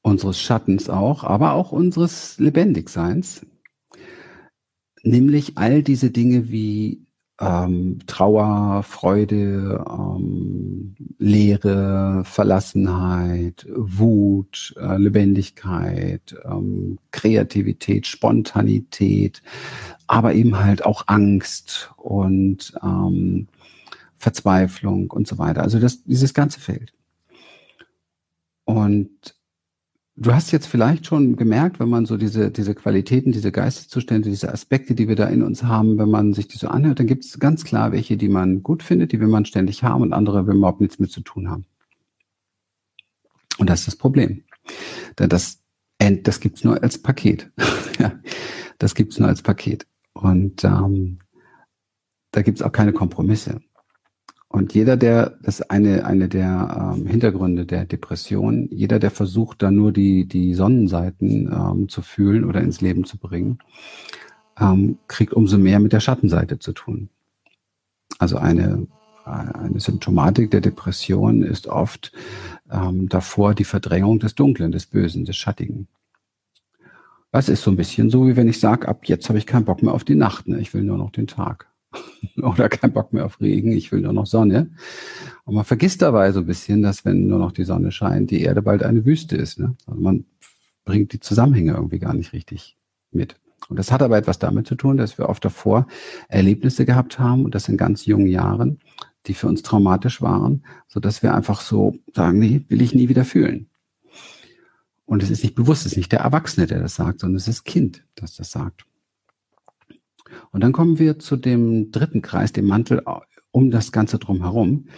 unseres 0.00 0.40
Schattens 0.40 0.88
auch, 0.88 1.24
aber 1.24 1.52
auch 1.52 1.72
unseres 1.72 2.38
Lebendigseins. 2.38 3.44
Nämlich 5.02 5.58
all 5.58 5.82
diese 5.82 6.10
Dinge 6.10 6.48
wie 6.50 7.05
ähm, 7.40 7.98
Trauer, 8.06 8.82
Freude, 8.82 9.84
ähm, 9.88 10.94
Leere, 11.18 12.22
Verlassenheit, 12.24 13.66
Wut, 13.68 14.74
äh, 14.80 14.96
Lebendigkeit, 14.96 16.34
ähm, 16.44 16.98
Kreativität, 17.10 18.06
Spontanität, 18.06 19.42
aber 20.06 20.34
eben 20.34 20.58
halt 20.58 20.84
auch 20.84 21.04
Angst 21.08 21.92
und 21.96 22.72
ähm, 22.82 23.48
Verzweiflung 24.16 25.10
und 25.10 25.28
so 25.28 25.36
weiter. 25.38 25.62
Also 25.62 25.78
das, 25.78 26.04
dieses 26.04 26.32
ganze 26.32 26.60
Feld. 26.60 26.92
Und 28.64 29.35
Du 30.18 30.32
hast 30.32 30.50
jetzt 30.50 30.66
vielleicht 30.66 31.04
schon 31.04 31.36
gemerkt, 31.36 31.78
wenn 31.78 31.90
man 31.90 32.06
so 32.06 32.16
diese, 32.16 32.50
diese 32.50 32.74
Qualitäten, 32.74 33.32
diese 33.32 33.52
Geisteszustände, 33.52 34.30
diese 34.30 34.50
Aspekte, 34.50 34.94
die 34.94 35.08
wir 35.08 35.14
da 35.14 35.26
in 35.28 35.42
uns 35.42 35.62
haben, 35.62 35.98
wenn 35.98 36.08
man 36.08 36.32
sich 36.32 36.48
die 36.48 36.56
so 36.56 36.68
anhört, 36.68 36.98
dann 36.98 37.06
gibt 37.06 37.26
es 37.26 37.38
ganz 37.38 37.64
klar 37.64 37.92
welche, 37.92 38.16
die 38.16 38.30
man 38.30 38.62
gut 38.62 38.82
findet, 38.82 39.12
die 39.12 39.20
will 39.20 39.28
man 39.28 39.44
ständig 39.44 39.84
haben 39.84 40.00
und 40.00 40.14
andere 40.14 40.46
will 40.46 40.54
man 40.54 40.58
überhaupt 40.58 40.80
nichts 40.80 40.98
mit 40.98 41.12
zu 41.12 41.20
tun 41.20 41.50
haben. 41.50 41.66
Und 43.58 43.68
das 43.68 43.80
ist 43.80 43.88
das 43.88 43.96
Problem. 43.96 44.44
Denn 45.18 45.28
das, 45.28 45.60
das 45.98 46.40
gibt's 46.40 46.64
nur 46.64 46.82
als 46.82 46.96
Paket. 46.96 47.50
das 48.78 48.94
gibt's 48.94 49.18
nur 49.18 49.28
als 49.28 49.42
Paket. 49.42 49.86
Und 50.14 50.64
ähm, 50.64 51.18
da 52.30 52.40
gibt's 52.40 52.62
auch 52.62 52.72
keine 52.72 52.94
Kompromisse. 52.94 53.60
Und 54.48 54.74
jeder, 54.74 54.96
der, 54.96 55.38
das 55.42 55.60
ist 55.60 55.70
eine, 55.70 56.06
eine 56.06 56.28
der 56.28 56.94
ähm, 56.96 57.06
Hintergründe 57.06 57.66
der 57.66 57.84
Depression, 57.84 58.68
jeder, 58.70 58.98
der 58.98 59.10
versucht, 59.10 59.62
da 59.62 59.70
nur 59.70 59.92
die, 59.92 60.26
die 60.26 60.54
Sonnenseiten 60.54 61.52
ähm, 61.52 61.88
zu 61.88 62.00
fühlen 62.00 62.44
oder 62.44 62.60
ins 62.60 62.80
Leben 62.80 63.04
zu 63.04 63.18
bringen, 63.18 63.58
ähm, 64.58 64.98
kriegt 65.08 65.34
umso 65.34 65.58
mehr 65.58 65.80
mit 65.80 65.92
der 65.92 66.00
Schattenseite 66.00 66.58
zu 66.58 66.72
tun. 66.72 67.10
Also 68.18 68.38
eine, 68.38 68.86
eine 69.24 69.80
Symptomatik 69.80 70.50
der 70.52 70.60
Depression 70.60 71.42
ist 71.42 71.66
oft, 71.66 72.12
ähm, 72.70 73.08
davor 73.08 73.54
die 73.54 73.64
Verdrängung 73.64 74.20
des 74.20 74.34
Dunklen, 74.36 74.72
des 74.72 74.86
Bösen, 74.86 75.24
des 75.24 75.36
Schattigen. 75.36 75.88
Das 77.32 77.48
ist 77.48 77.62
so 77.62 77.70
ein 77.70 77.76
bisschen 77.76 78.08
so, 78.08 78.26
wie 78.26 78.36
wenn 78.36 78.48
ich 78.48 78.60
sage, 78.60 78.88
ab 78.88 79.04
jetzt 79.04 79.28
habe 79.28 79.38
ich 79.38 79.46
keinen 79.46 79.64
Bock 79.64 79.82
mehr 79.82 79.92
auf 79.92 80.04
die 80.04 80.14
Nacht, 80.14 80.48
ne? 80.48 80.58
ich 80.60 80.72
will 80.72 80.84
nur 80.84 80.96
noch 80.96 81.10
den 81.10 81.26
Tag. 81.26 81.66
Oder 82.42 82.68
keinen 82.68 82.92
Bock 82.92 83.12
mehr 83.12 83.24
auf 83.24 83.40
Regen, 83.40 83.72
ich 83.72 83.92
will 83.92 84.00
nur 84.00 84.12
noch 84.12 84.26
Sonne. 84.26 84.70
Und 85.44 85.54
man 85.54 85.64
vergisst 85.64 86.02
dabei 86.02 86.32
so 86.32 86.40
ein 86.40 86.46
bisschen, 86.46 86.82
dass 86.82 87.04
wenn 87.04 87.26
nur 87.26 87.38
noch 87.38 87.52
die 87.52 87.64
Sonne 87.64 87.92
scheint, 87.92 88.30
die 88.30 88.42
Erde 88.42 88.62
bald 88.62 88.82
eine 88.82 89.04
Wüste 89.04 89.36
ist. 89.36 89.58
Ne? 89.58 89.76
Also 89.86 90.00
man 90.00 90.24
bringt 90.84 91.12
die 91.12 91.20
Zusammenhänge 91.20 91.72
irgendwie 91.72 91.98
gar 91.98 92.14
nicht 92.14 92.32
richtig 92.32 92.76
mit. 93.10 93.36
Und 93.68 93.78
das 93.78 93.90
hat 93.90 94.02
aber 94.02 94.16
etwas 94.16 94.38
damit 94.38 94.66
zu 94.66 94.74
tun, 94.74 94.96
dass 94.96 95.18
wir 95.18 95.28
oft 95.28 95.44
davor 95.44 95.86
Erlebnisse 96.28 96.84
gehabt 96.84 97.18
haben 97.18 97.44
und 97.44 97.54
das 97.54 97.68
in 97.68 97.76
ganz 97.76 98.06
jungen 98.06 98.28
Jahren, 98.28 98.80
die 99.26 99.34
für 99.34 99.48
uns 99.48 99.62
traumatisch 99.62 100.22
waren, 100.22 100.64
so 100.86 101.00
dass 101.00 101.22
wir 101.22 101.34
einfach 101.34 101.60
so 101.60 101.96
sagen, 102.14 102.38
nee, 102.38 102.64
will 102.68 102.80
ich 102.80 102.94
nie 102.94 103.08
wieder 103.08 103.24
fühlen. 103.24 103.68
Und 105.04 105.22
es 105.22 105.30
ist 105.30 105.42
nicht 105.42 105.54
bewusst, 105.54 105.86
es 105.86 105.92
ist 105.92 105.98
nicht 105.98 106.12
der 106.12 106.20
Erwachsene, 106.20 106.66
der 106.66 106.80
das 106.80 106.96
sagt, 106.96 107.20
sondern 107.20 107.36
es 107.36 107.48
ist 107.48 107.58
das 107.58 107.64
Kind, 107.64 108.04
das 108.14 108.34
das 108.34 108.50
sagt. 108.50 108.84
Und 110.52 110.62
dann 110.62 110.72
kommen 110.72 110.98
wir 110.98 111.18
zu 111.18 111.36
dem 111.36 111.90
dritten 111.90 112.22
Kreis, 112.22 112.52
dem 112.52 112.66
Mantel 112.66 113.02
um 113.50 113.70
das 113.70 113.92
Ganze 113.92 114.18
drumherum. 114.18 114.88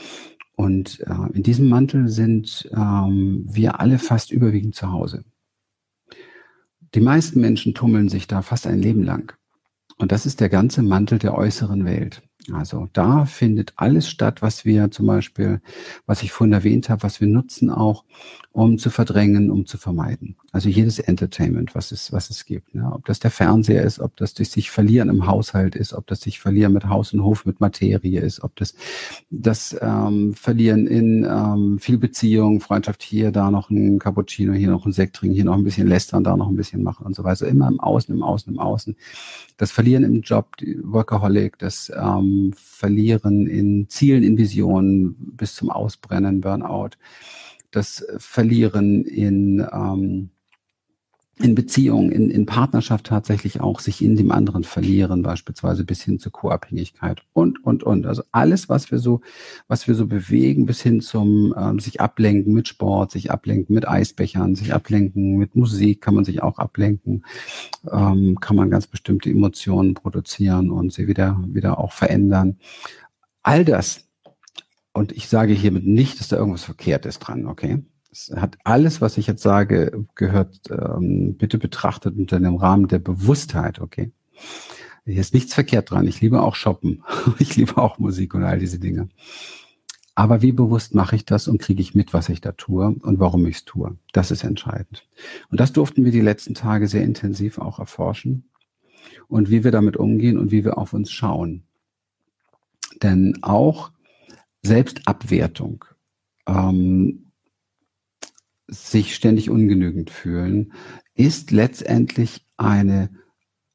Und 0.57 1.01
äh, 1.01 1.33
in 1.33 1.43
diesem 1.43 1.69
Mantel 1.69 2.09
sind 2.09 2.69
ähm, 2.73 3.45
wir 3.49 3.81
alle 3.81 3.99
fast 3.99 4.33
überwiegend 4.33 4.75
zu 4.75 4.91
Hause. 4.91 5.25
Die 6.95 7.01
meisten 7.01 7.41
Menschen 7.41 7.75
tummeln 7.75 8.09
sich 8.09 8.27
da 8.27 8.43
fast 8.43 8.67
ein 8.67 8.81
Leben 8.81 9.05
lang. 9.05 9.37
Und 9.99 10.11
das 10.13 10.27
ist 10.27 10.41
der 10.41 10.49
ganze 10.49 10.83
Mantel 10.83 11.19
der 11.19 11.37
äußeren 11.37 11.85
Welt. 11.85 12.23
Also 12.53 12.89
da 12.93 13.27
findet 13.27 13.73
alles 13.77 14.09
statt, 14.09 14.43
was 14.43 14.65
wir 14.65 14.91
zum 14.91 15.07
Beispiel, 15.07 15.61
was 16.07 16.23
ich 16.23 16.33
vorhin 16.33 16.53
erwähnt 16.53 16.89
habe, 16.89 17.03
was 17.03 17.21
wir 17.21 17.29
nutzen 17.29 17.71
auch, 17.71 18.05
um 18.53 18.79
zu 18.79 18.91
verdrängen, 18.91 19.51
um 19.51 19.67
zu 19.67 19.79
vermeiden. 19.79 20.37
Also 20.51 20.69
jedes 20.69 20.99
Entertainment, 20.99 21.75
was 21.75 21.93
es, 21.93 22.13
was 22.13 22.31
es 22.31 22.45
gibt. 22.45 22.75
Ne? 22.75 22.91
Ob 22.93 23.05
das 23.05 23.21
der 23.21 23.31
Fernseher 23.31 23.83
ist, 23.83 24.01
ob 24.01 24.17
das 24.17 24.35
durch 24.35 24.51
sich 24.51 24.71
verlieren 24.71 25.11
im 25.11 25.27
Haushalt 25.27 25.77
ist, 25.77 25.93
ob 25.93 26.07
das 26.07 26.23
sich 26.23 26.41
verlieren 26.41 26.73
mit 26.73 26.89
Haus 26.89 27.13
und 27.13 27.23
Hof, 27.23 27.45
mit 27.45 27.61
Materie 27.61 28.21
ist, 28.21 28.43
ob 28.43 28.57
das 28.57 28.75
das 29.31 29.77
ähm, 29.81 30.35
Verlieren 30.35 30.87
in 30.87 31.25
ähm, 31.25 31.79
viel 31.79 31.99
Beziehung, 31.99 32.61
Freundschaft 32.61 33.03
hier, 33.03 33.31
da 33.31 33.51
noch 33.51 33.71
ein 33.71 33.99
Cappuccino, 33.99 34.55
hier 34.55 34.71
noch 34.71 34.87
ein 34.87 34.93
Sekt 34.93 35.17
trinken, 35.17 35.35
hier 35.35 35.45
noch 35.45 35.57
ein 35.57 35.65
bisschen 35.65 35.87
lästern, 35.87 36.25
da 36.25 36.37
noch 36.37 36.49
ein 36.49 36.57
bisschen 36.57 36.83
machen 36.83 37.07
und 37.07 37.15
so 37.15 37.25
weiter. 37.25 37.47
Immer 37.47 37.69
im 37.69 37.79
Außen, 37.79 38.15
im 38.15 38.23
Außen, 38.23 38.53
im 38.53 38.59
Außen. 38.59 38.97
Das 39.59 39.71
Verlieren 39.71 40.03
im 40.05 40.23
Job, 40.23 40.57
Workaholic, 40.83 41.59
das 41.59 41.93
ähm, 41.95 42.38
Verlieren 42.55 43.46
in 43.46 43.88
Zielen, 43.88 44.22
in 44.22 44.38
Visionen 44.38 45.16
bis 45.37 45.55
zum 45.55 45.70
Ausbrennen, 45.70 46.40
Burnout, 46.40 46.90
das 47.70 48.05
Verlieren 48.18 49.05
in 49.05 49.66
ähm, 49.72 50.31
in 51.40 51.55
Beziehung, 51.55 52.11
in, 52.11 52.31
in 52.31 52.46
Partnerschaft 52.46 53.07
tatsächlich 53.07 53.61
auch 53.61 53.81
sich 53.81 54.03
in 54.03 54.16
dem 54.16 54.33
anderen 54.33 54.64
verlieren, 54.64 55.22
beispielsweise 55.22 55.85
bis 55.85 56.03
hin 56.03 56.18
zur 56.18 56.33
Co-Abhängigkeit 56.33 57.22
und, 57.33 57.64
und, 57.64 57.85
und. 57.85 58.07
Also 58.07 58.22
alles, 58.33 58.68
was 58.68 58.90
wir 58.90 58.98
so, 58.98 59.20
was 59.68 59.87
wir 59.87 59.94
so 59.94 60.07
bewegen, 60.07 60.66
bis 60.66 60.83
hin 60.83 61.01
zum 61.01 61.55
ähm, 61.57 61.79
sich 61.79 62.01
ablenken 62.01 62.53
mit 62.55 62.66
Sport, 62.66 63.12
sich 63.12 63.31
ablenken 63.31 63.74
mit 63.74 63.87
Eisbechern, 63.87 64.57
sich 64.57 64.74
ablenken 64.74 65.37
mit 65.37 65.55
Musik, 65.55 66.01
kann 66.01 66.14
man 66.14 66.24
sich 66.24 66.42
auch 66.42 66.59
ablenken, 66.59 67.24
ähm, 67.90 68.38
kann 68.40 68.57
man 68.57 68.70
ganz 68.70 68.87
bestimmte 68.87 69.31
Emotionen 69.31 69.94
produzieren 69.94 70.70
und 70.70 70.92
sie 70.92 71.07
wieder, 71.07 71.40
wieder 71.46 71.79
auch 71.79 71.92
verändern. 71.92 72.59
All 73.42 73.64
das. 73.64 74.09
Und 74.92 75.12
ich 75.12 75.29
sage 75.29 75.53
hiermit 75.53 75.87
nicht, 75.87 76.18
dass 76.18 76.29
da 76.29 76.37
irgendwas 76.37 76.64
verkehrt 76.64 77.07
ist 77.07 77.20
dran, 77.20 77.46
okay? 77.46 77.85
Es 78.11 78.33
hat 78.35 78.59
alles, 78.64 79.01
was 79.01 79.18
ich 79.18 79.27
jetzt 79.27 79.42
sage, 79.42 80.05
gehört 80.14 80.61
ähm, 80.71 81.37
bitte 81.37 81.59
betrachtet 81.59 82.16
unter 82.16 82.40
dem 82.40 82.57
Rahmen 82.57 82.88
der 82.88 82.99
Bewusstheit, 82.99 83.81
okay? 83.81 84.12
Hier 85.05 85.21
ist 85.21 85.35
nichts 85.35 85.55
verkehrt 85.55 85.90
dran. 85.90 86.07
Ich 86.07 86.21
liebe 86.21 86.42
auch 86.42 86.55
Shoppen. 86.55 87.03
Ich 87.38 87.57
liebe 87.57 87.79
auch 87.79 87.99
Musik 87.99 88.35
und 88.35 88.44
all 88.44 88.59
diese 88.59 88.79
Dinge. 88.79 89.09
Aber 90.14 90.42
wie 90.42 90.53
bewusst 90.53 90.94
mache 90.94 91.16
ich 91.16 91.25
das 91.25 91.49
und 91.49 91.61
kriege 91.61 91.81
ich 91.81 91.94
mit, 91.94 92.12
was 92.12 92.29
ich 92.29 92.40
da 92.40 92.53
tue 92.53 92.88
und 92.88 93.21
warum 93.21 93.47
ich 93.47 93.57
es 93.59 93.64
tue? 93.64 93.97
Das 94.12 94.31
ist 94.31 94.42
entscheidend. 94.42 95.07
Und 95.51 95.61
das 95.61 95.73
durften 95.73 96.05
wir 96.05 96.12
die 96.12 96.21
letzten 96.21 96.55
Tage 96.55 96.88
sehr 96.88 97.05
intensiv 97.05 97.59
auch 97.59 97.79
erforschen 97.79 98.49
und 99.29 99.49
wie 99.49 99.64
wir 99.64 99.71
damit 99.71 99.97
umgehen 99.97 100.37
und 100.37 100.51
wie 100.51 100.64
wir 100.64 100.77
auf 100.77 100.92
uns 100.92 101.11
schauen. 101.11 101.62
Denn 103.03 103.38
auch 103.42 103.92
Selbstabwertung 104.62 105.85
ähm, 106.47 107.28
sich 108.68 109.14
ständig 109.14 109.50
ungenügend 109.50 110.11
fühlen, 110.11 110.72
ist 111.14 111.50
letztendlich 111.50 112.46
eine, 112.57 113.11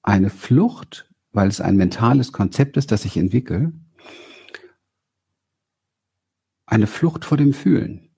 eine 0.01 0.29
Flucht, 0.29 1.09
weil 1.31 1.47
es 1.47 1.59
ein 1.59 1.75
mentales 1.75 2.31
Konzept 2.31 2.77
ist, 2.77 2.91
das 2.91 3.05
ich 3.05 3.17
entwickle, 3.17 3.73
eine 6.65 6.87
Flucht 6.87 7.25
vor 7.25 7.37
dem 7.37 7.53
Fühlen. 7.53 8.09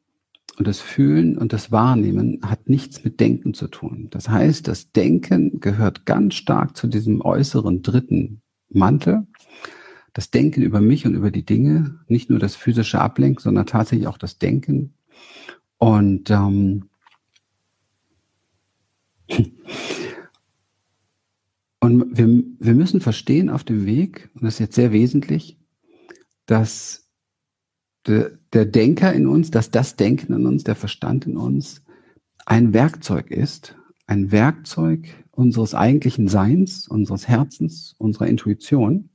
Und 0.58 0.68
das 0.68 0.80
Fühlen 0.80 1.38
und 1.38 1.52
das 1.52 1.72
Wahrnehmen 1.72 2.40
hat 2.46 2.70
nichts 2.70 3.04
mit 3.04 3.20
Denken 3.20 3.54
zu 3.54 3.68
tun. 3.68 4.08
Das 4.12 4.30
heißt, 4.30 4.68
das 4.68 4.92
Denken 4.92 5.60
gehört 5.60 6.06
ganz 6.06 6.36
stark 6.36 6.78
zu 6.78 6.88
diesem 6.88 7.20
äußeren 7.22 7.82
dritten 7.82 8.42
Mantel. 8.70 9.28
Das 10.14 10.32
Denken 10.32 10.62
über 10.62 10.80
mich 10.80 11.06
und 11.06 11.14
über 11.14 11.30
die 11.30 11.46
Dinge, 11.46 12.00
nicht 12.08 12.30
nur 12.30 12.40
das 12.40 12.56
physische 12.56 13.02
Ablenken, 13.02 13.42
sondern 13.42 13.66
tatsächlich 13.66 14.08
auch 14.08 14.18
das 14.18 14.38
Denken 14.38 14.94
und 15.86 16.32
ähm, 16.32 16.90
und 21.80 22.18
wir, 22.18 22.44
wir 22.60 22.74
müssen 22.74 23.02
verstehen 23.02 23.52
auf 23.52 23.64
dem 23.64 23.86
Weg, 23.86 24.32
und 24.34 24.46
das 24.46 24.56
ist 24.56 24.60
jetzt 24.60 24.76
sehr 24.76 24.92
wesentlich, 24.92 25.60
dass 26.48 27.08
der, 28.08 28.32
der 28.52 28.66
Denker 28.66 29.14
in 29.14 29.28
uns, 29.28 29.52
dass 29.52 29.70
das 29.70 29.96
Denken 29.96 30.34
in 30.34 30.48
uns, 30.48 30.64
der 30.64 30.74
Verstand 30.74 31.28
in 31.28 31.38
uns 31.38 31.84
ein 32.48 32.74
Werkzeug 32.74 33.30
ist, 33.30 33.76
ein 34.08 34.32
Werkzeug 34.32 35.08
unseres 35.30 35.76
eigentlichen 35.76 36.28
Seins, 36.28 36.88
unseres 36.88 37.28
Herzens, 37.28 37.94
unserer 38.00 38.26
Intuition. 38.26 39.10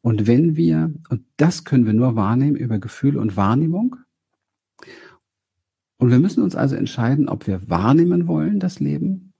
Und 0.00 0.26
wenn 0.26 0.56
wir, 0.56 0.92
und 1.08 1.24
das 1.36 1.62
können 1.62 1.86
wir 1.86 1.92
nur 1.92 2.16
wahrnehmen 2.16 2.56
über 2.56 2.80
Gefühl 2.80 3.16
und 3.16 3.36
Wahrnehmung, 3.36 3.94
und 6.04 6.10
wir 6.10 6.18
müssen 6.18 6.42
uns 6.42 6.54
also 6.54 6.76
entscheiden, 6.76 7.30
ob 7.30 7.46
wir 7.46 7.66
wahrnehmen 7.70 8.26
wollen, 8.26 8.60
das 8.60 8.78
Leben, 8.78 9.32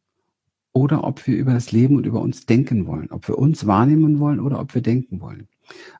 oder 0.72 1.04
ob 1.04 1.26
wir 1.26 1.36
über 1.36 1.52
das 1.52 1.72
Leben 1.72 1.94
und 1.96 2.06
über 2.06 2.22
uns 2.22 2.46
denken 2.46 2.86
wollen. 2.86 3.10
Ob 3.10 3.28
wir 3.28 3.36
uns 3.36 3.66
wahrnehmen 3.66 4.18
wollen 4.18 4.40
oder 4.40 4.58
ob 4.58 4.74
wir 4.74 4.80
denken 4.80 5.20
wollen. 5.20 5.46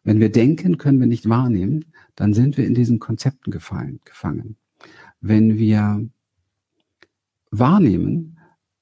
Wenn 0.05 0.20
wir 0.20 0.33
denken, 0.33 0.79
können 0.79 1.00
wir 1.00 1.07
nicht 1.07 1.29
wahrnehmen, 1.29 1.85
dann 2.16 2.33
sind 2.33 2.57
wir 2.57 2.66
in 2.66 2.72
diesen 2.72 2.98
Konzepten 2.98 3.50
gefallen, 3.50 4.00
gefangen. 4.07 4.57
Wenn 5.20 5.59
wir 5.59 6.09
wahrnehmen, 7.50 8.38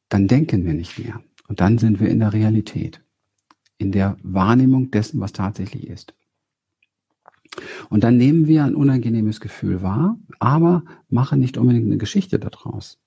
dann 0.09 0.29
denken 0.29 0.65
wir 0.65 0.75
nicht 0.75 1.01
mehr. 1.01 1.21
Und 1.49 1.59
dann 1.59 1.79
sind 1.79 1.99
wir 1.99 2.11
in 2.11 2.21
der 2.21 2.33
Realität, 2.33 3.03
in 3.77 3.91
der 3.91 4.19
Wahrnehmung 4.23 4.93
dessen, 4.93 5.19
was 5.19 5.33
tatsächlich 5.33 5.89
ist. 5.89 6.15
Und 7.91 8.05
dann 8.05 8.17
nehmen 8.17 8.47
wir 8.47 8.65
ein 8.65 8.75
unangenehmes 8.75 9.41
Gefühl 9.41 9.83
wahr, 9.83 10.17
aber 10.39 10.85
machen 11.09 11.41
nicht 11.41 11.59
unbedingt 11.59 11.87
eine 11.87 11.99
Geschichte 11.99 12.39
daraus. 12.39 12.99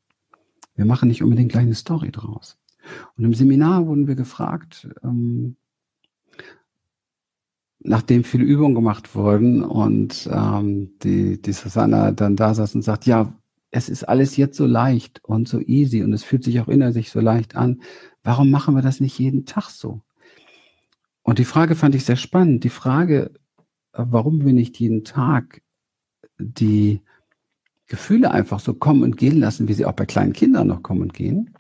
Wir 0.75 0.85
machen 0.85 1.07
nicht 1.07 1.23
unbedingt 1.23 1.51
gleich 1.51 1.63
eine 1.63 1.75
Story 1.75 2.11
draus. 2.11 2.57
Und 3.17 3.25
im 3.25 3.33
Seminar 3.33 3.87
wurden 3.87 4.07
wir 4.07 4.15
gefragt, 4.15 4.87
ähm, 5.03 5.55
nachdem 7.79 8.23
viele 8.23 8.43
Übungen 8.43 8.75
gemacht 8.75 9.15
wurden 9.15 9.63
und 9.63 10.29
ähm, 10.31 10.91
die, 11.03 11.41
die 11.41 11.53
Susanna 11.53 12.11
dann 12.11 12.35
da 12.35 12.53
saß 12.53 12.75
und 12.75 12.81
sagt, 12.81 13.05
ja, 13.05 13.33
es 13.71 13.89
ist 13.89 14.03
alles 14.03 14.37
jetzt 14.37 14.57
so 14.57 14.65
leicht 14.65 15.23
und 15.23 15.47
so 15.47 15.59
easy 15.59 16.03
und 16.03 16.13
es 16.13 16.23
fühlt 16.23 16.43
sich 16.43 16.59
auch 16.61 16.67
innerlich 16.67 17.11
so 17.11 17.19
leicht 17.19 17.55
an. 17.55 17.81
Warum 18.23 18.49
machen 18.49 18.75
wir 18.75 18.81
das 18.81 18.99
nicht 18.99 19.19
jeden 19.19 19.45
Tag 19.45 19.69
so? 19.69 20.01
Und 21.23 21.39
die 21.39 21.45
Frage 21.45 21.75
fand 21.75 21.95
ich 21.95 22.05
sehr 22.05 22.15
spannend. 22.15 22.63
Die 22.63 22.69
Frage 22.69 23.31
warum 23.95 24.45
wir 24.45 24.53
nicht 24.53 24.79
jeden 24.79 25.03
Tag 25.03 25.61
die 26.37 27.01
Gefühle 27.87 28.31
einfach 28.31 28.59
so 28.59 28.73
kommen 28.73 29.03
und 29.03 29.17
gehen 29.17 29.39
lassen, 29.39 29.67
wie 29.67 29.73
sie 29.73 29.85
auch 29.85 29.93
bei 29.93 30.05
kleinen 30.05 30.33
Kindern 30.33 30.67
noch 30.67 30.83
kommen 30.83 31.01
und 31.01 31.13
gehen, 31.13 31.51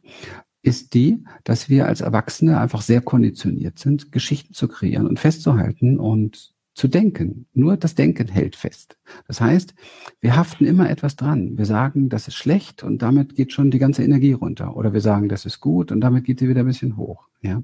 ist 0.61 0.95
die, 0.95 1.23
dass 1.43 1.69
wir 1.69 1.85
als 1.85 2.01
Erwachsene 2.01 2.59
einfach 2.59 2.81
sehr 2.81 3.01
konditioniert 3.01 3.77
sind, 3.77 4.11
Geschichten 4.11 4.53
zu 4.53 4.67
kreieren 4.67 5.07
und 5.07 5.19
festzuhalten 5.19 5.99
und 5.99 6.55
zu 6.73 6.87
denken. 6.87 7.45
Nur 7.53 7.77
das 7.77 7.95
Denken 7.95 8.27
hält 8.27 8.55
fest. 8.55 8.97
Das 9.27 9.39
heißt, 9.39 9.75
wir 10.19 10.35
haften 10.35 10.65
immer 10.65 10.89
etwas 10.89 11.15
dran. 11.15 11.57
Wir 11.57 11.65
sagen, 11.65 12.09
das 12.09 12.27
ist 12.27 12.35
schlecht 12.35 12.83
und 12.83 13.01
damit 13.01 13.35
geht 13.35 13.53
schon 13.53 13.71
die 13.71 13.79
ganze 13.79 14.03
Energie 14.03 14.33
runter. 14.33 14.75
Oder 14.75 14.91
wir 14.91 15.01
sagen, 15.01 15.29
das 15.29 15.45
ist 15.45 15.61
gut 15.61 15.91
und 15.91 16.01
damit 16.01 16.25
geht 16.25 16.39
sie 16.39 16.49
wieder 16.49 16.61
ein 16.61 16.67
bisschen 16.67 16.97
hoch. 16.97 17.27
Ja. 17.41 17.63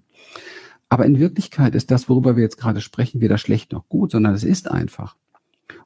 Aber 0.92 1.06
in 1.06 1.20
Wirklichkeit 1.20 1.74
ist 1.74 1.90
das, 1.90 2.10
worüber 2.10 2.36
wir 2.36 2.44
jetzt 2.44 2.58
gerade 2.58 2.82
sprechen, 2.82 3.22
weder 3.22 3.38
schlecht 3.38 3.72
noch 3.72 3.88
gut, 3.88 4.12
sondern 4.12 4.34
es 4.34 4.44
ist 4.44 4.70
einfach. 4.70 5.16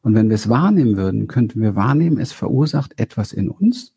Und 0.01 0.15
wenn 0.15 0.29
wir 0.29 0.33
es 0.33 0.49
wahrnehmen 0.49 0.97
würden, 0.97 1.27
könnten 1.27 1.61
wir 1.61 1.75
wahrnehmen, 1.75 2.17
es 2.17 2.31
verursacht 2.31 2.99
etwas 2.99 3.31
in 3.31 3.49
uns. 3.49 3.93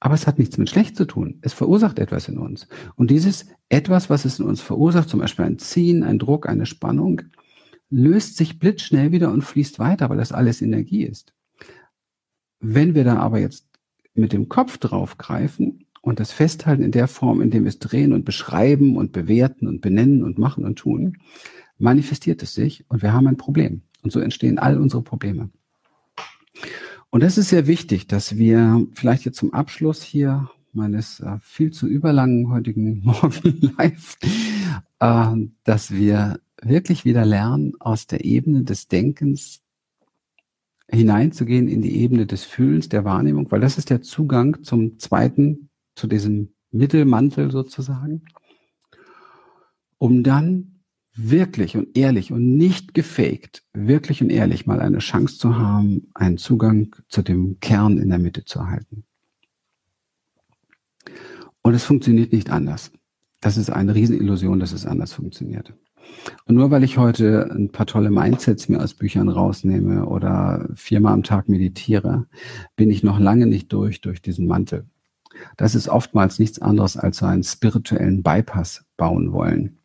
Aber 0.00 0.14
es 0.14 0.26
hat 0.26 0.38
nichts 0.38 0.56
mit 0.56 0.70
schlecht 0.70 0.96
zu 0.96 1.04
tun. 1.04 1.40
Es 1.42 1.52
verursacht 1.52 1.98
etwas 1.98 2.26
in 2.28 2.38
uns. 2.38 2.68
Und 2.96 3.10
dieses 3.10 3.48
etwas, 3.68 4.08
was 4.08 4.24
es 4.24 4.38
in 4.38 4.46
uns 4.46 4.62
verursacht, 4.62 5.10
zum 5.10 5.20
Beispiel 5.20 5.44
ein 5.44 5.58
Ziehen, 5.58 6.02
ein 6.02 6.18
Druck, 6.18 6.48
eine 6.48 6.64
Spannung, 6.64 7.20
löst 7.90 8.38
sich 8.38 8.58
blitzschnell 8.58 9.12
wieder 9.12 9.30
und 9.30 9.42
fließt 9.42 9.78
weiter, 9.78 10.08
weil 10.08 10.16
das 10.16 10.32
alles 10.32 10.62
Energie 10.62 11.04
ist. 11.04 11.34
Wenn 12.60 12.94
wir 12.94 13.04
da 13.04 13.18
aber 13.18 13.40
jetzt 13.40 13.66
mit 14.14 14.32
dem 14.32 14.48
Kopf 14.48 14.78
drauf 14.78 15.18
greifen 15.18 15.84
und 16.00 16.20
das 16.20 16.32
festhalten 16.32 16.82
in 16.82 16.92
der 16.92 17.08
Form, 17.08 17.40
in 17.40 17.50
dem 17.50 17.64
wir 17.64 17.68
es 17.68 17.78
drehen 17.78 18.12
und 18.12 18.24
beschreiben 18.24 18.96
und 18.96 19.12
bewerten 19.12 19.68
und 19.68 19.80
benennen 19.80 20.22
und 20.22 20.38
machen 20.38 20.64
und 20.64 20.76
tun, 20.76 21.18
manifestiert 21.78 22.42
es 22.42 22.54
sich 22.54 22.84
und 22.88 23.02
wir 23.02 23.12
haben 23.12 23.26
ein 23.26 23.36
Problem. 23.36 23.82
Und 24.02 24.12
so 24.12 24.20
entstehen 24.20 24.58
all 24.58 24.78
unsere 24.78 25.02
Probleme. 25.02 25.50
Und 27.10 27.22
das 27.22 27.38
ist 27.38 27.48
sehr 27.48 27.66
wichtig, 27.66 28.06
dass 28.06 28.36
wir 28.36 28.86
vielleicht 28.92 29.24
jetzt 29.24 29.38
zum 29.38 29.52
Abschluss 29.52 30.02
hier 30.02 30.48
meines 30.72 31.20
äh, 31.20 31.38
viel 31.42 31.72
zu 31.72 31.88
überlangen 31.88 32.50
heutigen 32.50 33.00
Morgen 33.04 33.72
live, 33.76 34.16
äh, 35.00 35.36
dass 35.64 35.90
wir 35.90 36.40
wirklich 36.62 37.04
wieder 37.04 37.24
lernen, 37.24 37.72
aus 37.80 38.06
der 38.06 38.24
Ebene 38.24 38.62
des 38.62 38.88
Denkens 38.88 39.60
hineinzugehen 40.88 41.68
in 41.68 41.82
die 41.82 41.96
Ebene 41.96 42.26
des 42.26 42.44
Fühlens, 42.44 42.88
der 42.88 43.04
Wahrnehmung, 43.04 43.50
weil 43.50 43.60
das 43.60 43.78
ist 43.78 43.90
der 43.90 44.02
Zugang 44.02 44.62
zum 44.62 44.98
zweiten, 44.98 45.69
zu 46.00 46.06
diesem 46.06 46.54
Mittelmantel 46.70 47.50
sozusagen, 47.50 48.22
um 49.98 50.22
dann 50.22 50.80
wirklich 51.14 51.76
und 51.76 51.94
ehrlich 51.94 52.32
und 52.32 52.56
nicht 52.56 52.94
gefaked, 52.94 53.64
wirklich 53.74 54.22
und 54.22 54.30
ehrlich 54.30 54.64
mal 54.64 54.80
eine 54.80 55.00
Chance 55.00 55.36
zu 55.36 55.58
haben, 55.58 56.08
einen 56.14 56.38
Zugang 56.38 56.96
zu 57.08 57.20
dem 57.20 57.60
Kern 57.60 57.98
in 57.98 58.08
der 58.08 58.18
Mitte 58.18 58.46
zu 58.46 58.60
erhalten. 58.60 59.04
Und 61.60 61.74
es 61.74 61.84
funktioniert 61.84 62.32
nicht 62.32 62.48
anders. 62.48 62.92
Das 63.42 63.58
ist 63.58 63.68
eine 63.68 63.94
Riesenillusion, 63.94 64.58
dass 64.58 64.72
es 64.72 64.86
anders 64.86 65.12
funktioniert. 65.12 65.74
Und 66.46 66.54
nur 66.54 66.70
weil 66.70 66.82
ich 66.82 66.96
heute 66.96 67.50
ein 67.50 67.70
paar 67.70 67.84
tolle 67.84 68.10
Mindsets 68.10 68.70
mir 68.70 68.82
aus 68.82 68.94
Büchern 68.94 69.28
rausnehme 69.28 70.06
oder 70.06 70.66
viermal 70.74 71.12
am 71.12 71.24
Tag 71.24 71.50
meditiere, 71.50 72.26
bin 72.74 72.90
ich 72.90 73.02
noch 73.02 73.18
lange 73.18 73.46
nicht 73.46 73.70
durch 73.74 74.00
durch 74.00 74.22
diesen 74.22 74.46
Mantel. 74.46 74.86
Das 75.56 75.74
ist 75.74 75.88
oftmals 75.88 76.38
nichts 76.38 76.60
anderes 76.60 76.96
als 76.96 77.18
so 77.18 77.26
einen 77.26 77.42
spirituellen 77.42 78.22
Bypass 78.22 78.84
bauen 78.96 79.32
wollen 79.32 79.80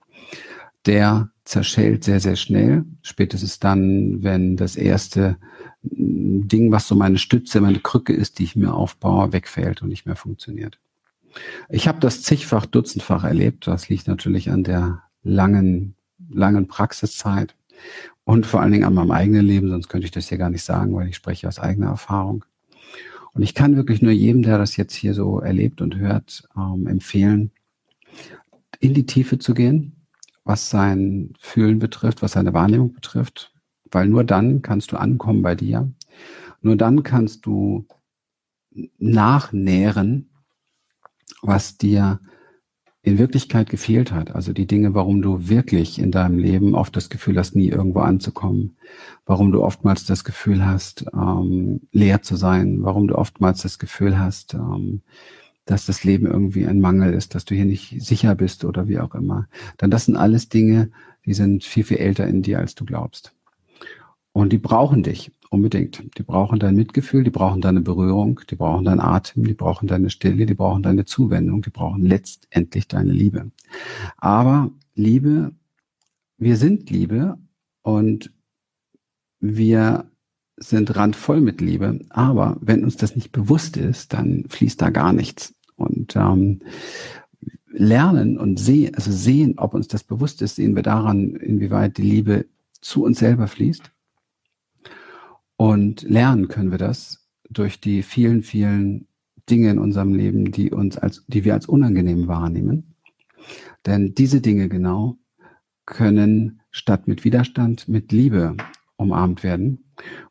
der 0.85 1.29
zerschellt 1.45 2.03
sehr, 2.03 2.19
sehr 2.19 2.35
schnell. 2.35 2.85
Spätestens 3.01 3.59
dann, 3.59 4.23
wenn 4.23 4.57
das 4.57 4.75
erste 4.75 5.37
Ding, 5.83 6.71
was 6.71 6.87
so 6.87 6.95
meine 6.95 7.17
Stütze, 7.17 7.61
meine 7.61 7.79
Krücke 7.79 8.13
ist, 8.13 8.39
die 8.39 8.43
ich 8.43 8.55
mir 8.55 8.73
aufbaue, 8.73 9.33
wegfällt 9.33 9.81
und 9.81 9.89
nicht 9.89 10.05
mehr 10.05 10.15
funktioniert. 10.15 10.79
Ich 11.69 11.87
habe 11.87 11.99
das 11.99 12.21
zigfach, 12.23 12.65
dutzendfach 12.65 13.23
erlebt. 13.23 13.67
Das 13.67 13.89
liegt 13.89 14.07
natürlich 14.07 14.49
an 14.49 14.63
der 14.63 15.03
langen, 15.23 15.95
langen 16.29 16.67
Praxiszeit 16.67 17.55
und 18.23 18.45
vor 18.45 18.61
allen 18.61 18.71
Dingen 18.71 18.85
an 18.85 18.93
meinem 18.93 19.11
eigenen 19.11 19.45
Leben, 19.45 19.69
sonst 19.69 19.89
könnte 19.89 20.05
ich 20.05 20.11
das 20.11 20.29
hier 20.29 20.37
gar 20.37 20.49
nicht 20.49 20.63
sagen, 20.63 20.95
weil 20.95 21.09
ich 21.09 21.15
spreche 21.15 21.47
aus 21.47 21.59
eigener 21.59 21.87
Erfahrung. 21.87 22.45
Und 23.35 23.43
ich 23.43 23.53
kann 23.53 23.75
wirklich 23.75 24.01
nur 24.01 24.13
jedem, 24.13 24.43
der 24.43 24.57
das 24.57 24.77
jetzt 24.77 24.95
hier 24.95 25.13
so 25.13 25.39
erlebt 25.39 25.81
und 25.81 25.97
hört, 25.97 26.47
ähm, 26.57 26.87
empfehlen, 26.87 27.51
in 28.79 28.93
die 28.93 29.05
Tiefe 29.05 29.37
zu 29.37 29.53
gehen, 29.53 30.07
was 30.45 30.69
sein 30.69 31.33
Fühlen 31.39 31.77
betrifft, 31.77 32.21
was 32.21 32.31
seine 32.31 32.53
Wahrnehmung 32.53 32.93
betrifft, 32.93 33.53
weil 33.91 34.07
nur 34.07 34.23
dann 34.23 34.61
kannst 34.61 34.93
du 34.93 34.97
ankommen 34.97 35.41
bei 35.41 35.53
dir. 35.53 35.91
Nur 36.61 36.77
dann 36.77 37.03
kannst 37.03 37.45
du 37.45 37.85
nachnähren, 38.97 40.29
was 41.41 41.77
dir 41.77 42.21
in 43.05 43.19
Wirklichkeit 43.19 43.69
gefehlt 43.69 44.11
hat. 44.11 44.33
Also 44.33 44.51
die 44.51 44.65
Dinge, 44.65 44.95
warum 44.95 45.21
du 45.21 45.47
wirklich 45.47 45.99
in 45.99 46.09
deinem 46.09 46.39
Leben 46.39 46.73
oft 46.73 46.95
das 46.95 47.09
Gefühl 47.11 47.37
hast, 47.37 47.55
nie 47.55 47.69
irgendwo 47.69 47.99
anzukommen. 47.99 48.77
Warum 49.27 49.51
du 49.51 49.61
oftmals 49.61 50.05
das 50.05 50.23
Gefühl 50.23 50.65
hast, 50.65 51.05
ähm, 51.13 51.81
leer 51.91 52.23
zu 52.23 52.35
sein. 52.35 52.79
Warum 52.81 53.07
du 53.07 53.15
oftmals 53.15 53.61
das 53.61 53.77
Gefühl 53.77 54.17
hast, 54.17 54.55
ähm, 54.55 55.01
dass 55.65 55.85
das 55.85 56.03
Leben 56.03 56.25
irgendwie 56.25 56.65
ein 56.65 56.79
Mangel 56.79 57.13
ist, 57.13 57.35
dass 57.35 57.45
du 57.45 57.53
hier 57.53 57.65
nicht 57.65 58.01
sicher 58.01 58.33
bist 58.33 58.65
oder 58.65 58.87
wie 58.87 58.99
auch 58.99 59.13
immer. 59.13 59.47
Dann 59.77 59.91
das 59.91 60.05
sind 60.05 60.15
alles 60.15 60.49
Dinge, 60.49 60.89
die 61.27 61.35
sind 61.35 61.63
viel, 61.63 61.83
viel 61.83 61.97
älter 61.97 62.25
in 62.25 62.41
dir, 62.41 62.57
als 62.57 62.73
du 62.73 62.85
glaubst. 62.85 63.33
Und 64.31 64.51
die 64.51 64.57
brauchen 64.57 65.03
dich 65.03 65.31
unbedingt. 65.49 66.17
Die 66.17 66.23
brauchen 66.23 66.59
dein 66.59 66.75
Mitgefühl, 66.75 67.23
die 67.23 67.29
brauchen 67.29 67.61
deine 67.61 67.81
Berührung, 67.81 68.41
die 68.49 68.55
brauchen 68.55 68.85
deinen 68.85 68.99
Atem, 68.99 69.45
die 69.45 69.53
brauchen 69.53 69.87
deine 69.87 70.09
Stille, 70.09 70.45
die 70.45 70.53
brauchen 70.53 70.83
deine 70.83 71.05
Zuwendung, 71.05 71.61
die 71.61 71.69
brauchen 71.69 72.03
letztendlich 72.03 72.87
deine 72.87 73.11
Liebe. 73.11 73.51
Aber 74.17 74.71
Liebe, 74.95 75.53
wir 76.37 76.57
sind 76.57 76.89
Liebe 76.89 77.37
und 77.81 78.31
wir 79.39 80.09
sind 80.57 80.95
randvoll 80.95 81.41
mit 81.41 81.61
Liebe. 81.61 81.99
Aber 82.09 82.57
wenn 82.61 82.83
uns 82.83 82.97
das 82.97 83.15
nicht 83.15 83.31
bewusst 83.31 83.77
ist, 83.77 84.13
dann 84.13 84.45
fließt 84.47 84.81
da 84.81 84.89
gar 84.89 85.13
nichts. 85.13 85.53
Und 85.75 86.15
ähm, 86.15 86.61
lernen 87.67 88.37
und 88.37 88.59
sehen, 88.59 88.95
also 88.95 89.11
sehen, 89.11 89.55
ob 89.57 89.73
uns 89.73 89.87
das 89.87 90.03
bewusst 90.03 90.41
ist, 90.41 90.55
sehen 90.55 90.75
wir 90.75 90.83
daran, 90.83 91.35
inwieweit 91.35 91.97
die 91.97 92.03
Liebe 92.03 92.45
zu 92.79 93.03
uns 93.03 93.19
selber 93.19 93.47
fließt. 93.47 93.91
Und 95.57 96.01
lernen 96.03 96.47
können 96.47 96.71
wir 96.71 96.77
das 96.77 97.27
durch 97.49 97.79
die 97.79 98.03
vielen, 98.03 98.43
vielen 98.43 99.07
Dinge 99.49 99.69
in 99.69 99.79
unserem 99.79 100.13
Leben, 100.13 100.51
die 100.51 100.71
uns 100.71 100.97
als, 100.97 101.23
die 101.27 101.45
wir 101.45 101.53
als 101.53 101.67
unangenehm 101.67 102.27
wahrnehmen. 102.27 102.95
Denn 103.85 104.15
diese 104.15 104.41
Dinge 104.41 104.69
genau 104.69 105.17
können 105.85 106.61
statt 106.71 107.07
mit 107.07 107.23
Widerstand 107.23 107.87
mit 107.87 108.11
Liebe 108.11 108.57
umarmt 108.97 109.43
werden. 109.43 109.85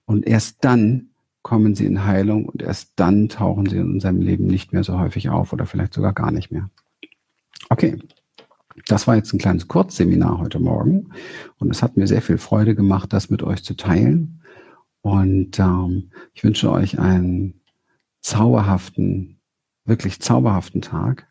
Und 0.05 0.27
erst 0.27 0.65
dann 0.65 1.11
kommen 1.43 1.75
sie 1.75 1.87
in 1.87 2.05
Heilung 2.05 2.47
und 2.47 2.63
erst 2.63 2.93
dann 2.97 3.29
tauchen 3.29 3.67
sie 3.67 3.77
in 3.77 3.93
unserem 3.93 4.21
Leben 4.21 4.47
nicht 4.47 4.73
mehr 4.73 4.83
so 4.83 4.99
häufig 4.99 5.29
auf 5.29 5.53
oder 5.53 5.67
vielleicht 5.67 5.95
sogar 5.95 6.13
gar 6.13 6.31
nicht 6.31 6.51
mehr. 6.51 6.71
Okay, 7.69 7.99
das 8.87 9.07
war 9.07 9.17
jetzt 9.17 9.33
ein 9.33 9.39
kleines 9.39 9.69
Kurzseminar 9.69 10.39
heute 10.39 10.59
Morgen 10.59 11.11
und 11.59 11.71
es 11.71 11.83
hat 11.83 11.97
mir 11.97 12.07
sehr 12.07 12.23
viel 12.23 12.39
Freude 12.39 12.75
gemacht, 12.75 13.13
das 13.13 13.31
mit 13.31 13.43
euch 13.43 13.63
zu 13.63 13.75
teilen. 13.75 14.41
Und 15.05 15.59
ähm, 15.59 16.11
ich 16.33 16.45
wünsche 16.45 16.73
euch 16.73 16.99
einen 16.99 17.61
zauberhaften, 18.23 19.39
wirklich 19.85 20.19
zauberhaften 20.21 20.81
Tag. 20.81 21.27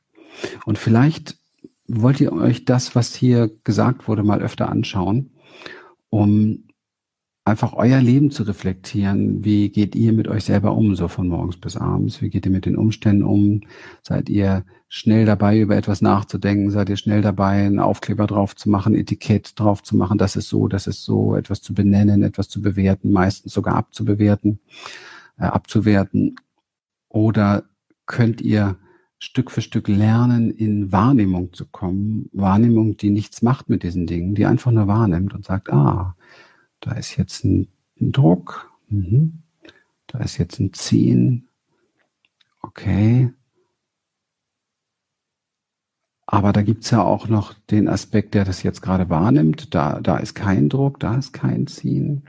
Und 0.68 0.78
vielleicht 0.78 1.40
wollt 1.88 2.22
ihr 2.22 2.34
euch 2.34 2.66
das, 2.66 2.94
was 2.96 3.16
hier 3.16 3.50
gesagt 3.64 4.08
wurde, 4.08 4.22
mal 4.22 4.44
öfter 4.44 4.70
anschauen, 4.70 5.32
um 6.12 6.66
einfach 7.46 7.74
euer 7.74 8.00
Leben 8.00 8.32
zu 8.32 8.44
reflektieren. 8.44 9.44
Wie 9.44 9.70
geht 9.70 9.96
ihr 9.96 10.14
mit 10.14 10.28
euch 10.28 10.46
selber 10.46 10.76
um, 10.76 10.96
so 10.96 11.08
von 11.08 11.28
morgens 11.28 11.58
bis 11.58 11.76
abends? 11.76 12.22
Wie 12.22 12.30
geht 12.30 12.46
ihr 12.46 12.52
mit 12.52 12.66
den 12.66 12.78
Umständen 12.78 13.24
um? 13.24 13.62
Seid 14.02 14.30
ihr 14.30 14.64
schnell 14.88 15.26
dabei, 15.26 15.60
über 15.60 15.76
etwas 15.76 16.02
nachzudenken? 16.02 16.72
Seid 16.72 16.90
ihr 16.90 16.96
schnell 16.96 17.22
dabei, 17.22 17.66
einen 17.66 17.80
Aufkleber 17.80 18.28
drauf 18.28 18.56
zu 18.56 18.70
machen, 18.70 18.96
Etikett 18.96 19.60
drauf 19.60 19.84
zu 19.84 19.98
machen? 19.98 20.18
Das 20.18 20.36
ist 20.38 20.48
so, 20.48 20.68
das 20.70 20.88
ist 20.88 21.04
so, 21.04 21.36
etwas 21.36 21.62
zu 21.62 21.74
benennen, 21.74 22.24
etwas 22.24 22.48
zu 22.48 22.62
bewerten, 22.62 23.12
meistens 23.12 23.54
sogar 23.54 23.76
abzubewerten, 23.76 24.60
äh, 25.38 25.44
abzuwerten. 25.44 26.36
Oder 27.10 27.64
könnt 28.06 28.40
ihr 28.40 28.78
Stück 29.20 29.52
für 29.52 29.62
Stück 29.62 29.90
lernen, 29.90 30.50
in 30.50 30.94
Wahrnehmung 30.94 31.52
zu 31.52 31.66
kommen? 31.66 32.30
Wahrnehmung, 32.32 32.96
die 32.96 33.10
nichts 33.10 33.42
macht 33.42 33.70
mit 33.70 33.84
diesen 33.84 34.08
Dingen, 34.08 34.34
die 34.34 34.46
einfach 34.46 34.72
nur 34.72 34.88
wahrnimmt 34.88 35.34
und 35.34 35.44
sagt, 35.44 35.72
ah, 35.72 36.16
da 36.84 36.92
ist 36.94 37.16
jetzt 37.16 37.46
ein, 37.46 37.70
ein 38.00 38.12
Druck. 38.12 38.72
Mhm. 38.90 39.44
Da 40.08 40.20
ist 40.20 40.38
jetzt 40.38 40.60
ein 40.60 40.74
Ziehen. 40.74 41.48
Okay. 42.62 43.32
Aber 46.26 46.52
da 46.52 46.62
gibt's 46.62 46.90
ja 46.90 47.02
auch 47.02 47.28
noch 47.28 47.54
den 47.54 47.88
Aspekt, 47.88 48.34
der 48.34 48.44
das 48.44 48.64
jetzt 48.64 48.82
gerade 48.82 49.10
wahrnimmt. 49.10 49.74
Da, 49.74 50.02
da 50.02 50.18
ist 50.18 50.34
kein 50.34 50.68
Druck, 50.68 51.00
da 51.00 51.16
ist 51.16 51.32
kein 51.32 51.68
Ziehen. 51.68 52.24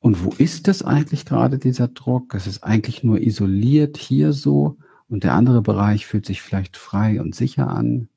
Und 0.00 0.24
wo 0.24 0.30
ist 0.30 0.66
das 0.66 0.82
eigentlich 0.82 1.24
gerade, 1.24 1.58
dieser 1.58 1.88
Druck? 1.88 2.34
Es 2.34 2.46
ist 2.46 2.64
eigentlich 2.64 3.04
nur 3.04 3.20
isoliert 3.20 3.96
hier 3.96 4.32
so 4.32 4.76
und 5.08 5.24
der 5.24 5.34
andere 5.34 5.62
Bereich 5.62 6.06
fühlt 6.06 6.26
sich 6.26 6.42
vielleicht 6.42 6.76
frei 6.76 7.20
und 7.20 7.34
sicher 7.34 7.68
an. 7.68 8.08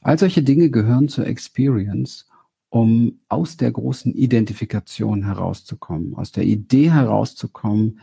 All 0.00 0.18
solche 0.18 0.42
Dinge 0.42 0.70
gehören 0.70 1.08
zur 1.08 1.26
Experience 1.26 2.26
um 2.74 3.20
aus 3.28 3.56
der 3.56 3.70
großen 3.70 4.12
Identifikation 4.12 5.22
herauszukommen, 5.22 6.16
aus 6.16 6.32
der 6.32 6.42
Idee 6.42 6.90
herauszukommen 6.90 8.00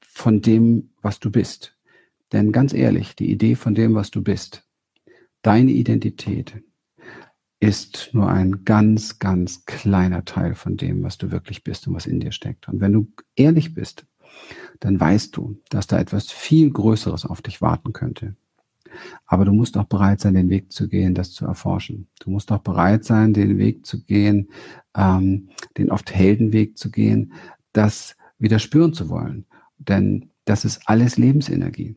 von 0.00 0.40
dem, 0.40 0.90
was 1.02 1.18
du 1.18 1.28
bist. 1.28 1.76
Denn 2.30 2.52
ganz 2.52 2.72
ehrlich, 2.72 3.16
die 3.16 3.28
Idee 3.28 3.56
von 3.56 3.74
dem, 3.74 3.96
was 3.96 4.12
du 4.12 4.22
bist, 4.22 4.62
deine 5.42 5.72
Identität, 5.72 6.62
ist 7.58 8.10
nur 8.12 8.28
ein 8.28 8.64
ganz, 8.64 9.18
ganz 9.18 9.64
kleiner 9.64 10.24
Teil 10.24 10.54
von 10.54 10.76
dem, 10.76 11.02
was 11.02 11.18
du 11.18 11.32
wirklich 11.32 11.64
bist 11.64 11.88
und 11.88 11.94
was 11.94 12.06
in 12.06 12.20
dir 12.20 12.30
steckt. 12.30 12.68
Und 12.68 12.80
wenn 12.80 12.92
du 12.92 13.12
ehrlich 13.34 13.74
bist, 13.74 14.06
dann 14.78 15.00
weißt 15.00 15.36
du, 15.36 15.60
dass 15.68 15.88
da 15.88 15.98
etwas 15.98 16.30
viel 16.30 16.70
Größeres 16.70 17.26
auf 17.26 17.42
dich 17.42 17.60
warten 17.60 17.92
könnte. 17.92 18.36
Aber 19.26 19.44
du 19.44 19.52
musst 19.52 19.76
auch 19.76 19.84
bereit 19.84 20.20
sein, 20.20 20.34
den 20.34 20.50
Weg 20.50 20.72
zu 20.72 20.88
gehen, 20.88 21.14
das 21.14 21.32
zu 21.32 21.46
erforschen. 21.46 22.08
Du 22.20 22.30
musst 22.30 22.52
auch 22.52 22.58
bereit 22.58 23.04
sein, 23.04 23.32
den 23.32 23.58
Weg 23.58 23.86
zu 23.86 24.02
gehen, 24.04 24.48
ähm, 24.96 25.48
den 25.78 25.90
oft 25.90 26.14
Heldenweg 26.14 26.76
zu 26.76 26.90
gehen, 26.90 27.32
das 27.72 28.16
wieder 28.38 28.58
spüren 28.58 28.92
zu 28.92 29.08
wollen. 29.08 29.46
Denn 29.78 30.30
das 30.44 30.64
ist 30.64 30.82
alles 30.86 31.16
Lebensenergie. 31.16 31.96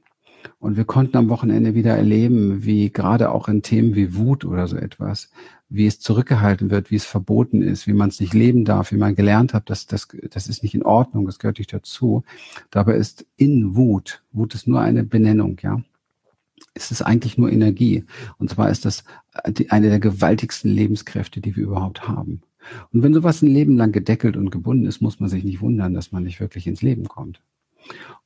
Und 0.59 0.77
wir 0.77 0.85
konnten 0.85 1.17
am 1.17 1.29
Wochenende 1.29 1.75
wieder 1.75 1.95
erleben, 1.95 2.63
wie 2.63 2.91
gerade 2.91 3.31
auch 3.31 3.47
in 3.47 3.62
Themen 3.62 3.95
wie 3.95 4.15
Wut 4.15 4.45
oder 4.45 4.67
so 4.67 4.77
etwas, 4.77 5.31
wie 5.69 5.85
es 5.85 5.99
zurückgehalten 5.99 6.69
wird, 6.69 6.91
wie 6.91 6.95
es 6.95 7.05
verboten 7.05 7.62
ist, 7.62 7.88
wie 7.88 7.93
man 7.93 8.09
es 8.09 8.19
nicht 8.19 8.33
leben 8.33 8.65
darf, 8.65 8.91
wie 8.91 8.97
man 8.97 9.15
gelernt 9.15 9.53
hat, 9.53 9.69
dass 9.69 9.85
das, 9.85 10.07
das 10.31 10.47
ist 10.47 10.63
nicht 10.63 10.73
in 10.73 10.83
Ordnung, 10.83 11.25
das 11.25 11.39
gehört 11.39 11.59
nicht 11.59 11.73
dazu. 11.73 12.23
Dabei 12.71 12.95
ist 12.95 13.25
in 13.38 13.75
Wut, 13.75 14.23
Wut 14.31 14.55
ist 14.55 14.67
nur 14.67 14.81
eine 14.81 15.03
Benennung, 15.03 15.57
ja. 15.62 15.81
Es 16.74 16.91
ist 16.91 17.02
eigentlich 17.02 17.38
nur 17.38 17.52
Energie. 17.52 18.06
Und 18.38 18.50
zwar 18.50 18.69
ist 18.69 18.86
das 18.86 19.04
eine 19.69 19.89
der 19.89 20.00
gewaltigsten 20.00 20.72
Lebenskräfte, 20.72 21.41
die 21.41 21.56
wir 21.56 21.63
überhaupt 21.63 22.08
haben. 22.08 22.41
Und 22.91 23.04
wenn 23.04 23.13
sowas 23.13 23.41
ein 23.41 23.48
Leben 23.48 23.78
lang 23.78 23.91
gedeckelt 23.91 24.38
und 24.38 24.52
gebunden 24.52 24.86
ist, 24.86 25.02
muss 25.02 25.19
man 25.19 25.30
sich 25.30 25.43
nicht 25.43 25.62
wundern, 25.62 25.93
dass 25.93 26.12
man 26.12 26.24
nicht 26.24 26.39
wirklich 26.39 26.67
ins 26.67 26.82
Leben 26.82 27.08
kommt. 27.08 27.41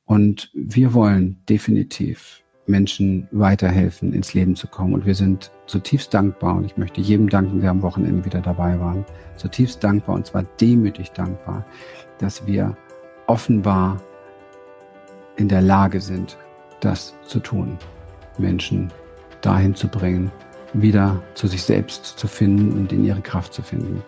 Und 0.04 0.50
wir 0.54 0.92
wollen 0.92 1.38
definitiv 1.48 2.42
Menschen 2.66 3.28
weiterhelfen, 3.30 4.12
ins 4.12 4.34
Leben 4.34 4.56
zu 4.56 4.66
kommen. 4.66 4.94
Und 4.94 5.06
wir 5.06 5.14
sind 5.14 5.50
zutiefst 5.66 6.12
dankbar 6.14 6.56
und 6.56 6.64
ich 6.64 6.76
möchte 6.76 7.00
jedem 7.00 7.28
danken, 7.28 7.60
der 7.60 7.70
am 7.70 7.82
Wochenende 7.82 8.24
wieder 8.24 8.40
dabei 8.40 8.78
war. 8.80 9.04
Zutiefst 9.36 9.82
dankbar 9.84 10.16
und 10.16 10.26
zwar 10.26 10.44
demütig 10.60 11.10
dankbar, 11.10 11.64
dass 12.18 12.46
wir 12.46 12.76
offenbar 13.26 14.00
in 15.36 15.48
der 15.48 15.62
Lage 15.62 16.00
sind, 16.00 16.38
das 16.80 17.14
zu 17.26 17.40
tun. 17.40 17.78
Menschen 18.38 18.90
dahin 19.40 19.74
zu 19.74 19.88
bringen, 19.88 20.30
wieder 20.72 21.22
zu 21.34 21.46
sich 21.46 21.62
selbst 21.62 22.04
zu 22.04 22.26
finden 22.26 22.72
und 22.72 22.92
in 22.92 23.04
ihre 23.04 23.20
Kraft 23.20 23.54
zu 23.54 23.62
finden. 23.62 24.02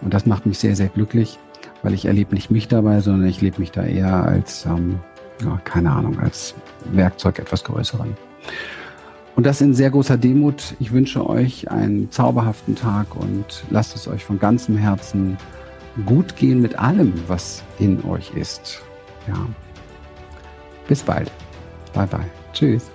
Und 0.00 0.14
das 0.14 0.26
macht 0.26 0.46
mich 0.46 0.58
sehr, 0.58 0.74
sehr 0.76 0.88
glücklich, 0.88 1.38
weil 1.82 1.94
ich 1.94 2.06
erlebe 2.06 2.34
nicht 2.34 2.50
mich 2.50 2.68
dabei, 2.68 3.00
sondern 3.00 3.28
ich 3.28 3.40
lebe 3.40 3.60
mich 3.60 3.70
da 3.70 3.84
eher 3.84 4.24
als 4.24 4.66
ähm, 4.66 5.00
ja, 5.42 5.60
keine 5.64 5.90
Ahnung, 5.90 6.18
als 6.18 6.54
Werkzeug 6.92 7.38
etwas 7.38 7.64
größeren. 7.64 8.16
Und 9.36 9.46
das 9.46 9.60
in 9.60 9.74
sehr 9.74 9.90
großer 9.90 10.18
Demut. 10.18 10.74
Ich 10.80 10.92
wünsche 10.92 11.26
euch 11.28 11.70
einen 11.70 12.10
zauberhaften 12.10 12.74
Tag 12.74 13.16
und 13.16 13.64
lasst 13.70 13.94
es 13.94 14.08
euch 14.08 14.24
von 14.24 14.38
ganzem 14.38 14.76
Herzen 14.76 15.38
gut 16.04 16.36
gehen 16.36 16.60
mit 16.60 16.78
allem, 16.78 17.12
was 17.26 17.62
in 17.78 18.04
euch 18.04 18.32
ist. 18.34 18.82
Ja. 19.28 19.46
Bis 20.88 21.02
bald. 21.02 21.30
Bye 21.94 22.06
bye. 22.06 22.26
Tschüss. 22.52 22.90